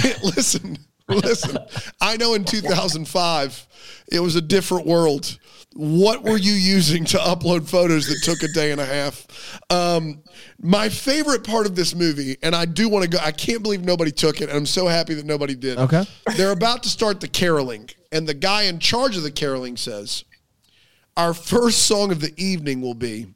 [0.24, 1.58] listen, listen.
[2.00, 3.68] I know in 2005,
[4.12, 5.38] it was a different world.
[5.74, 9.26] What were you using to upload photos that took a day and a half?
[9.70, 10.22] Um,
[10.60, 13.84] my favorite part of this movie, and I do want to go, I can't believe
[13.86, 15.78] nobody took it, and I'm so happy that nobody did.
[15.78, 16.04] Okay.
[16.36, 20.26] They're about to start the caroling, and the guy in charge of the caroling says,
[21.16, 23.28] Our first song of the evening will be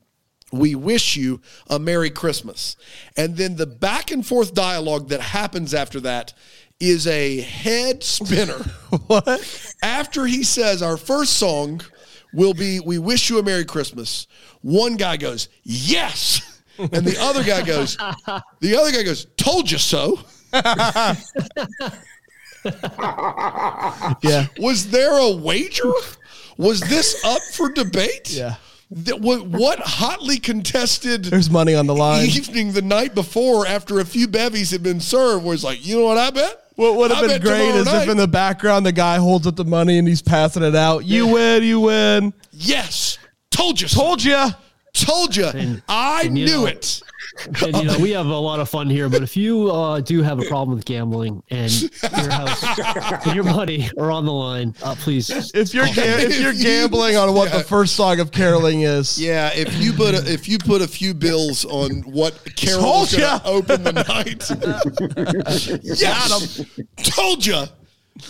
[0.52, 2.76] we wish you a Merry Christmas.
[3.18, 6.34] And then the back and forth dialogue that happens after that
[6.80, 8.60] is a head spinner.
[9.08, 9.76] what?
[9.82, 11.82] after he says our first song
[12.36, 14.28] will be We Wish You a Merry Christmas,
[14.62, 16.42] one guy goes, Yes.
[16.78, 17.96] And the other guy goes,
[18.60, 20.20] the other guy goes, Told you so.
[24.24, 24.48] Yeah.
[24.60, 25.92] Was there a wager?
[26.58, 28.32] Was this up for debate?
[28.32, 28.56] Yeah.
[28.92, 32.26] That, what, what hotly contested There's money on the line.
[32.26, 36.06] evening the night before after a few bevies had been served was like, you know
[36.06, 36.65] what I bet?
[36.76, 39.56] What would have been great tomorrow is if in the background the guy holds up
[39.56, 41.06] the money and he's passing it out.
[41.06, 42.34] You win, you win.
[42.52, 43.18] Yes.
[43.50, 43.88] Told you.
[43.88, 44.48] Told you.
[44.94, 45.82] Told you.
[45.88, 47.02] I knew it.
[47.64, 50.22] And you know, we have a lot of fun here, but if you uh, do
[50.22, 52.64] have a problem with gambling and your house
[53.26, 55.30] and your money are on the line, uh, please.
[55.54, 57.58] If you're ga- if you're gambling on what yeah.
[57.58, 60.88] the first song of caroling is, Yeah, if you put a, if you put a
[60.88, 63.40] few bills on what Carol Told was ya.
[63.40, 64.50] to open the night,
[65.84, 66.66] yes,
[67.04, 67.64] told you.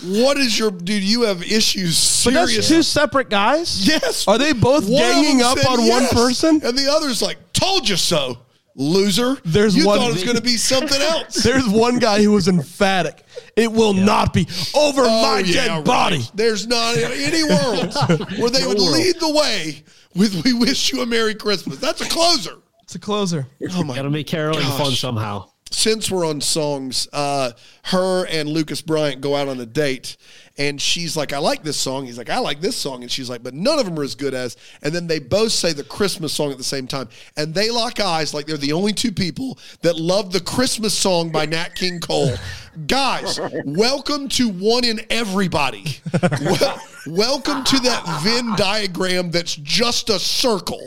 [0.02, 1.04] What is your dude?
[1.04, 2.24] You have issues.
[2.24, 2.68] but that's Serious.
[2.68, 3.86] two separate guys.
[3.86, 4.26] yes.
[4.26, 6.60] Are they both One ganging up said on one person?
[6.64, 8.38] and the other's like, "Told you so,
[8.76, 11.34] loser." There's you one- thought it was going to be something else.
[11.42, 13.24] There's one guy who was emphatic.
[13.56, 15.84] It will not be over oh, my Oh, yeah, dead right.
[15.84, 16.22] body.
[16.34, 17.94] There's not any world
[18.38, 18.92] where they would world.
[18.92, 19.82] lead the way
[20.14, 22.56] with "We wish you a Merry Christmas." That's a closer.
[22.82, 23.46] It's a closer.
[23.72, 25.48] Oh my Gotta make caroling fun somehow.
[25.70, 27.52] Since we're on songs, uh,
[27.84, 30.16] her and Lucas Bryant go out on a date,
[30.58, 33.28] and she's like, "I like this song." He's like, "I like this song," and she's
[33.28, 35.84] like, "But none of them are as good as." And then they both say the
[35.84, 39.12] Christmas song at the same time, and they lock eyes like they're the only two
[39.12, 42.34] people that love the Christmas song by Nat King Cole.
[42.86, 45.98] Guys, welcome to one in everybody.
[46.42, 50.84] Wel- welcome to that Venn diagram that's just a circle.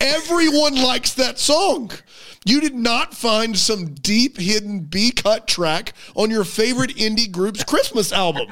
[0.00, 1.90] Everyone likes that song.
[2.44, 7.62] You did not find some deep hidden B cut track on your favorite indie group's
[7.62, 8.48] Christmas album.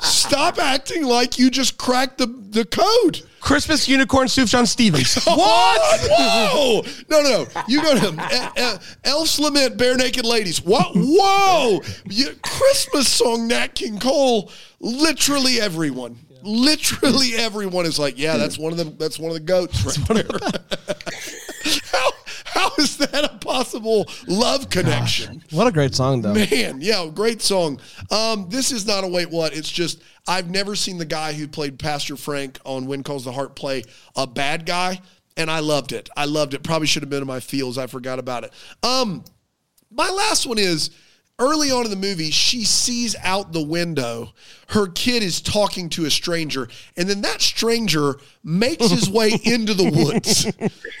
[0.00, 3.22] Stop acting like you just cracked the, the code.
[3.40, 5.16] Christmas unicorn Sufjan Stevens.
[5.26, 6.00] What?
[6.10, 6.82] Whoa!
[7.08, 7.62] No, no, no.
[7.66, 10.62] You go to uh, uh, Elf's Lament, Barenaked Ladies.
[10.62, 10.92] What?
[10.94, 11.80] Whoa!
[12.04, 14.50] You, Christmas song, Nat King Cole.
[14.80, 16.18] Literally everyone.
[16.42, 20.08] Literally everyone is like, yeah, that's one of the that's one of the goats right
[20.08, 20.26] there.
[22.60, 25.42] how, how is that a possible love connection?
[25.50, 26.34] What a great song, though.
[26.34, 27.80] Man, yeah, great song.
[28.10, 29.54] Um, this is not a wait what.
[29.54, 33.32] It's just I've never seen the guy who played Pastor Frank on When Calls the
[33.32, 33.84] Heart play
[34.16, 35.00] a bad guy,
[35.36, 36.08] and I loved it.
[36.16, 36.62] I loved it.
[36.62, 37.78] Probably should have been in my feels.
[37.78, 38.52] I forgot about it.
[38.82, 39.24] Um,
[39.90, 40.90] my last one is
[41.40, 44.32] early on in the movie, she sees out the window
[44.70, 49.74] her kid is talking to a stranger, and then that stranger makes his way into
[49.74, 50.46] the woods.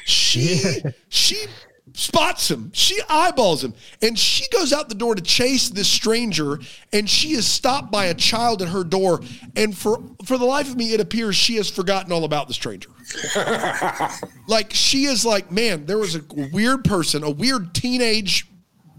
[0.04, 1.46] She she
[1.92, 2.70] spots him.
[2.72, 3.74] She eyeballs him.
[4.00, 6.60] And she goes out the door to chase this stranger.
[6.92, 9.20] And she is stopped by a child at her door.
[9.56, 12.54] And for, for the life of me, it appears she has forgotten all about the
[12.54, 12.90] stranger.
[14.48, 16.22] like, she is like, man, there was a
[16.52, 18.46] weird person, a weird teenage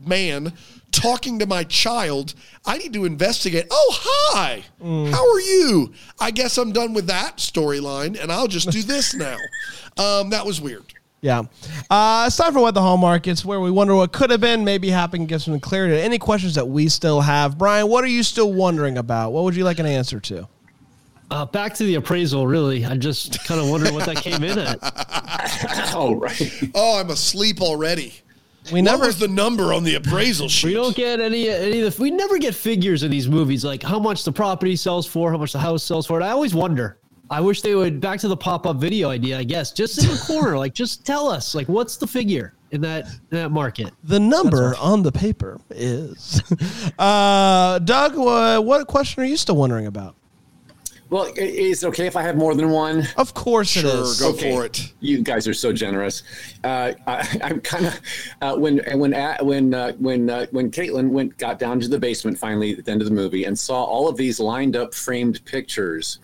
[0.06, 0.54] man
[0.92, 2.34] talking to my child.
[2.66, 3.68] I need to investigate.
[3.72, 4.64] Oh, hi.
[4.82, 5.94] How are you?
[6.20, 9.38] I guess I'm done with that storyline and I'll just do this now.
[9.98, 10.94] Um, that was weird.
[11.22, 11.44] Yeah.
[11.89, 13.28] Uh, it's time for What the Hallmark.
[13.28, 16.02] It's where we wonder what could have been, maybe happened, get some clarity.
[16.02, 17.58] Any questions that we still have?
[17.60, 19.32] Brian, what are you still wondering about?
[19.32, 20.48] What would you like an answer to?
[21.30, 22.84] Uh, back to the appraisal, really.
[22.86, 24.80] I just kind of wondering what that came in at.
[25.96, 26.52] oh, right.
[26.74, 28.16] Oh, I'm asleep already.
[28.72, 30.68] We What never was the number on the appraisal sheet?
[30.68, 32.01] We don't get any any of the.
[32.01, 35.38] We never get figures in these movies, like how much the property sells for, how
[35.38, 36.18] much the house sells for.
[36.18, 36.97] And I always wonder.
[37.30, 39.39] I wish they would back to the pop up video idea.
[39.39, 42.82] I guess just in the corner, like just tell us, like what's the figure in
[42.82, 43.93] that in that market?
[44.03, 46.41] The number on the paper is.
[46.99, 50.16] uh, Doug, uh, what question are you still wondering about?
[51.12, 53.05] Well, is it okay if I have more than one?
[53.18, 54.22] Of course Sure, is.
[54.22, 54.55] go Okay.
[54.55, 54.93] for it.
[55.01, 56.24] You guys are so generous.
[56.64, 57.99] Uh, I, I'm kind of
[58.41, 61.99] uh, when when uh, when uh, when uh, when Caitlin went got down to the
[61.99, 64.93] basement finally at the end of the movie and saw all of these lined up
[64.93, 66.20] framed pictures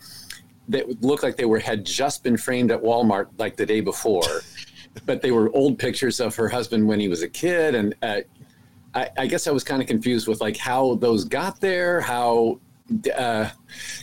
[0.69, 4.23] that looked like they were had just been framed at Walmart like the day before,
[5.05, 8.21] but they were old pictures of her husband when he was a kid, and uh,
[8.95, 12.61] I, I guess I was kind of confused with like how those got there, how.
[13.15, 13.49] Uh,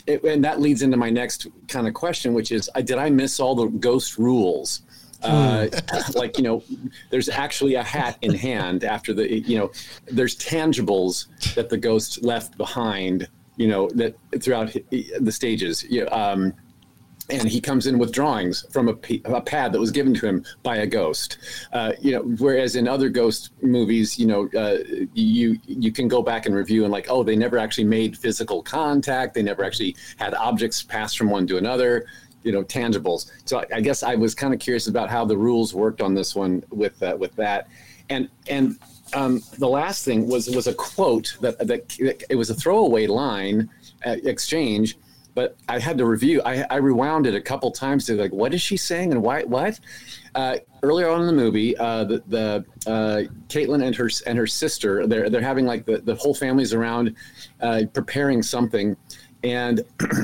[0.06, 3.10] it, and that leads into my next kind of question, which is, uh, did I
[3.10, 4.82] miss all the ghost rules?
[5.22, 5.68] Uh,
[6.14, 6.62] like you know,
[7.10, 9.72] there's actually a hat in hand after the you know,
[10.06, 13.28] there's tangibles that the ghost left behind.
[13.56, 15.84] You know that throughout the stages.
[15.84, 16.52] You um,
[17.30, 20.76] and he comes in with drawings from a, pad that was given to him by
[20.76, 21.38] a ghost.
[21.72, 24.78] Uh, you know, whereas in other ghost movies, you know, uh,
[25.14, 28.62] you you can go back and review and like, oh, they never actually made physical
[28.62, 29.34] contact.
[29.34, 32.06] They never actually had objects pass from one to another.
[32.42, 33.30] You know, tangibles.
[33.46, 36.12] So I, I guess I was kind of curious about how the rules worked on
[36.12, 37.68] this one with uh, with that,
[38.10, 38.78] and and.
[39.12, 43.06] Um, the last thing was was a quote that, that, that it was a throwaway
[43.06, 43.68] line
[44.04, 44.96] uh, exchange
[45.34, 46.40] but I had to review.
[46.44, 49.42] I, I rewound it a couple times to like, what is she saying and why?
[49.42, 49.80] What?
[50.34, 54.46] Uh, earlier on in the movie, uh, the the uh, Caitlin and her and her
[54.46, 57.14] sister, they're they're having like the, the whole family's around,
[57.60, 58.96] uh, preparing something,
[59.42, 59.82] and.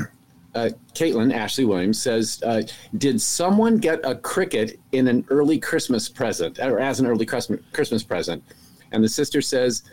[0.53, 2.63] Uh, Caitlin Ashley Williams says, uh,
[2.99, 7.61] "Did someone get a Cricut in an early Christmas present, or as an early Christmas
[7.73, 8.43] Christmas present?"
[8.91, 9.85] And the sister says,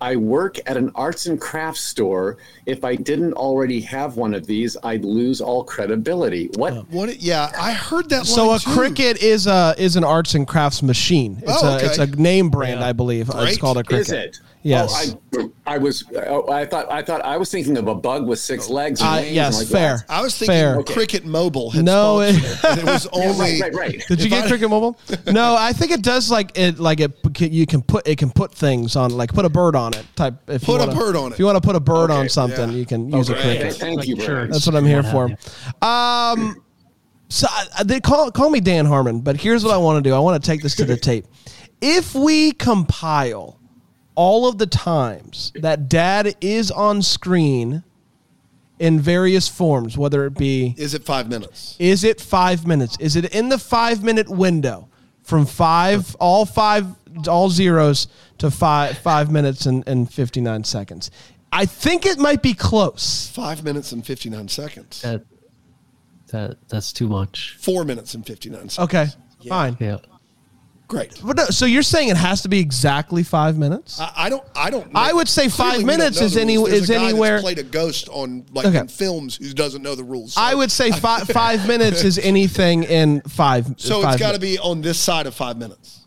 [0.00, 2.36] I work at an arts and crafts store.
[2.66, 6.50] If I didn't already have one of these, I'd lose all credibility.
[6.54, 6.88] What?
[6.90, 7.20] What?
[7.20, 8.26] Yeah, I heard that.
[8.26, 8.70] So line a too.
[8.70, 11.40] Cricut is a is an arts and crafts machine.
[11.42, 13.28] It's Oh, a it's a name brand, I believe.
[13.28, 13.48] Great.
[13.48, 14.00] It's called a Cricut.
[14.00, 14.40] Is it?
[14.68, 15.14] Yes.
[15.36, 16.04] Oh, I, I was.
[16.26, 16.90] Oh, I thought.
[16.90, 19.00] I thought I was thinking of a bug with six legs.
[19.00, 19.96] And Uh, yes, like fair.
[19.98, 20.04] that.
[20.08, 20.82] I was thinking Fair.
[20.82, 21.70] Cricket Mobile.
[21.70, 24.04] Had No, it- it, was only Right, right, right.
[24.08, 24.98] Did you If get I- Cricket Mobile?
[25.32, 28.52] No, I think it does like it like it you can put it can put
[28.54, 31.16] things on like put a bird on it type if Put you a wanna, bird
[31.16, 31.34] on it.
[31.34, 32.76] If you want to put a bird on something, yeah.
[32.76, 33.40] you can use Okay.
[33.58, 33.78] a Th- Cricut.
[33.80, 34.50] Thank Like you, Brian.
[34.50, 35.24] That's what I'm here for.
[35.82, 36.62] Um,
[37.28, 40.14] so I, they call call me Dan Harmon, but here's what I want to do.
[40.14, 41.26] I want to take this to the tape.
[41.80, 43.57] If we compile
[44.18, 47.84] all of the times that Dad is on screen
[48.80, 51.76] in various forms, whether it be Is it five minutes?
[51.78, 52.96] is it five minutes?
[52.98, 54.88] Is it in the five minute window
[55.22, 56.86] from five, all five,
[57.28, 58.08] all zeros
[58.38, 61.12] to five, five minutes and, and 59 seconds?
[61.52, 63.28] I think it might be close.
[63.28, 65.00] Five minutes and fifty nine seconds.
[65.00, 65.24] That
[66.32, 67.56] that that's too much.
[67.58, 68.78] Four minutes and fifty nine seconds.
[68.78, 69.06] Okay,
[69.48, 69.76] fine.
[69.80, 69.96] Yeah.
[70.88, 71.20] Great.
[71.22, 74.00] But no, so you're saying it has to be exactly five minutes?
[74.00, 74.42] I, I don't.
[74.56, 74.90] I don't.
[74.90, 74.98] Know.
[74.98, 76.70] I would say five minutes is any- rules.
[76.70, 78.78] There's is a guy that's anywhere- played a ghost on like Okay.
[78.78, 80.32] in films who doesn't know the rules.
[80.32, 83.66] So- I would say five, five minutes is anything in five.
[83.76, 86.06] So it's got to be on this side of five minutes.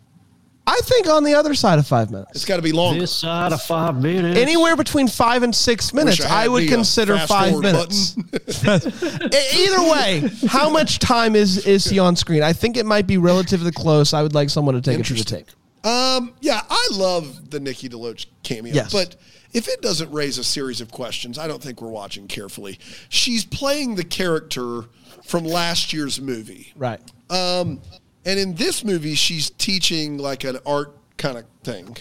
[0.68, 2.32] I think on the other side of five minutes.
[2.34, 3.00] It's got to be longer.
[3.00, 4.40] This side of five minutes.
[4.40, 8.16] Anywhere between five and six minutes, Wish I, would uh, consider five minutes.
[8.64, 12.44] Either way, how much time is is he on screen?
[12.44, 14.14] I think it might be relatively close.
[14.14, 15.46] I would like someone to take it to the Interesting.
[15.46, 15.86] tape.
[15.86, 18.94] Um, yeah, I love the Nikki DeLoach cameo, Yes.
[18.94, 19.16] but
[19.54, 22.78] if it doesn't raise a series of questions, I don't think we're watching carefully.
[23.10, 24.84] She's playing the character
[25.26, 26.72] from last year's movie.
[26.76, 27.02] Right.
[27.32, 27.82] Um,
[28.26, 31.98] and in this movie, she's teaching like an art kind of thing.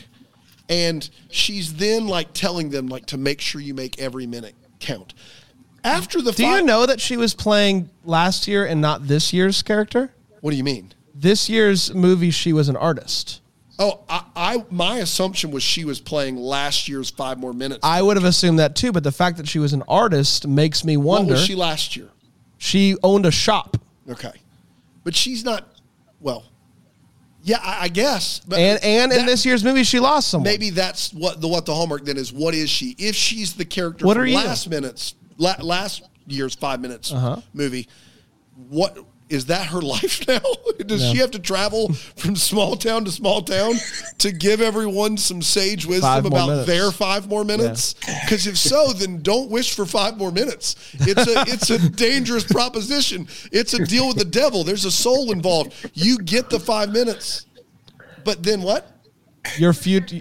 [0.68, 5.14] And she's then like telling them like to make sure you make every minute count.
[5.82, 9.62] After the Do you know that she was playing last year and not this year's
[9.62, 10.12] character?
[10.42, 10.92] What do you mean?
[11.14, 13.40] This year's movie, she was an artist.
[13.78, 17.80] Oh, I, I my assumption was she was playing last year's five more minutes.
[17.82, 20.84] I would have assumed that too, but the fact that she was an artist makes
[20.84, 21.32] me what wonder.
[21.32, 22.08] was she last year?
[22.58, 24.32] she owned a shop, Okay,
[25.02, 25.66] but she's not.
[26.20, 26.44] Well,
[27.42, 28.40] yeah, I, I guess.
[28.46, 30.44] But and and in this year's movie, she lost someone.
[30.50, 32.32] maybe that's what the what the hallmark then is.
[32.32, 32.94] What is she?
[32.98, 34.36] If she's the character What are you?
[34.36, 37.40] last minutes, la, last year's five minutes Uh-huh.
[37.54, 37.88] movie,
[38.68, 38.98] what
[39.30, 40.40] is that her life now?
[40.86, 43.74] Does she have to travel from small town to small town
[44.18, 46.66] to give everyone some sage wisdom Five about minutes.
[46.66, 47.94] their five more minutes?
[48.30, 50.76] Because if so, then don't wish for five more minutes.
[51.00, 53.26] It's a it's a dangerous proposition.
[53.50, 54.62] It's a deal with the devil.
[54.64, 55.72] There's a soul involved.
[55.94, 57.46] You get the five minutes,
[58.24, 58.86] but then what?
[59.56, 60.16] your future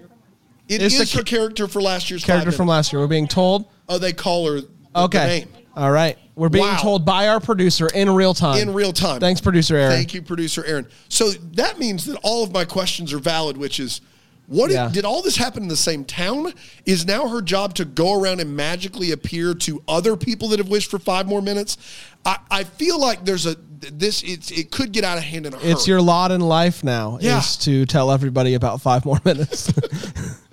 [0.68, 3.02] It It's is the her character for last year's character from last year.
[3.02, 3.66] We're being told.
[3.88, 4.62] Oh, they call her
[4.96, 5.46] Okay.
[5.80, 6.18] All right.
[6.36, 6.78] We're being Wow.
[6.82, 8.58] told by our producer in real time.
[8.60, 9.22] in real time.
[9.22, 9.94] Thanks, producer Aaron.
[9.96, 10.86] Thank you, producer Aaron.
[11.08, 14.02] So that means that all of my questions are valid, which is
[14.48, 16.54] what did- did, all this happen in the same town?
[16.86, 20.68] Is now her job to go around and magically appear to other people that have
[20.68, 21.78] wished for five more minutes?
[22.26, 23.56] I, I feel like there's a
[23.94, 25.72] this it's it could get out of hand in a hurry.
[25.72, 27.38] It's your lot in life now Yeah.
[27.40, 29.72] is to tell everybody about five more minutes.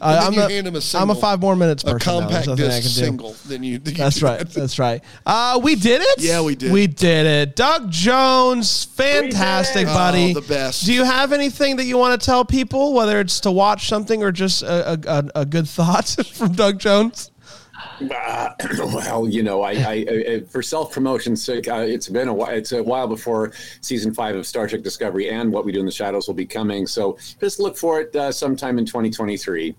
[0.00, 2.28] I'm, a, a I'm a five more minutes a person.
[2.28, 3.36] There's compact disc single.
[3.46, 4.38] Then you, you That's right.
[4.38, 4.50] that.
[4.50, 5.02] That's right.
[5.24, 6.22] Uh, we did it.
[6.22, 6.72] Yeah, we did.
[6.72, 7.56] We did it.
[7.56, 10.32] Doug Jones, fantastic, buddy.
[10.36, 10.84] Oh, the best.
[10.86, 14.22] Do you have anything that you want to tell people, whether it's to watch something
[14.22, 17.30] or just a, a, a, a good thought from Doug Jones?
[18.00, 22.34] Uh, well, you know, I, I, I for self promotion's sake, uh, it's been a
[22.34, 22.50] while.
[22.50, 25.86] It's a while before season five of Star Trek Discovery and What We Do in
[25.86, 26.86] the Shadows will be coming.
[26.86, 29.74] So just look for it uh, sometime in 2023.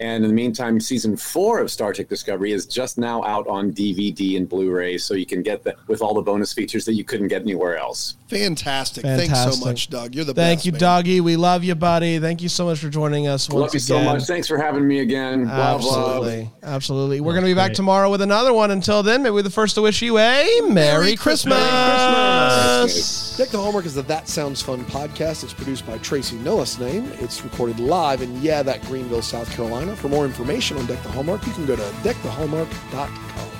[0.00, 3.72] And in the meantime, season four of Star Trek Discovery is just now out on
[3.72, 7.04] DVD and Blu-ray, so you can get the with all the bonus features that you
[7.04, 8.16] couldn't get anywhere else.
[8.30, 9.02] Fantastic.
[9.02, 10.14] Thanks so much, Doug.
[10.14, 10.64] You're the Thank best.
[10.64, 10.80] Thank you, man.
[10.80, 11.20] Doggy.
[11.20, 12.18] We love you, buddy.
[12.20, 14.22] Thank you so much for joining us once Love you so much.
[14.22, 15.48] Thanks for having me again.
[15.48, 16.06] Love, love.
[16.06, 16.50] Absolutely.
[16.62, 17.20] Absolutely.
[17.20, 18.70] We're going to be back tomorrow with another one.
[18.70, 21.58] Until then, maybe we're the first to wish you a Merry, Christmas.
[21.58, 23.36] Christmas.
[23.36, 25.42] Deck the Hallmark is the That Sounds Fun podcast.
[25.42, 27.10] It's produced by Tracy Noah's name.
[27.14, 29.96] It's recorded live in, yeah, that Greenville, South Carolina.
[29.96, 33.59] For more information on Deck the Hallmark, you can go to deckthehallmark.com.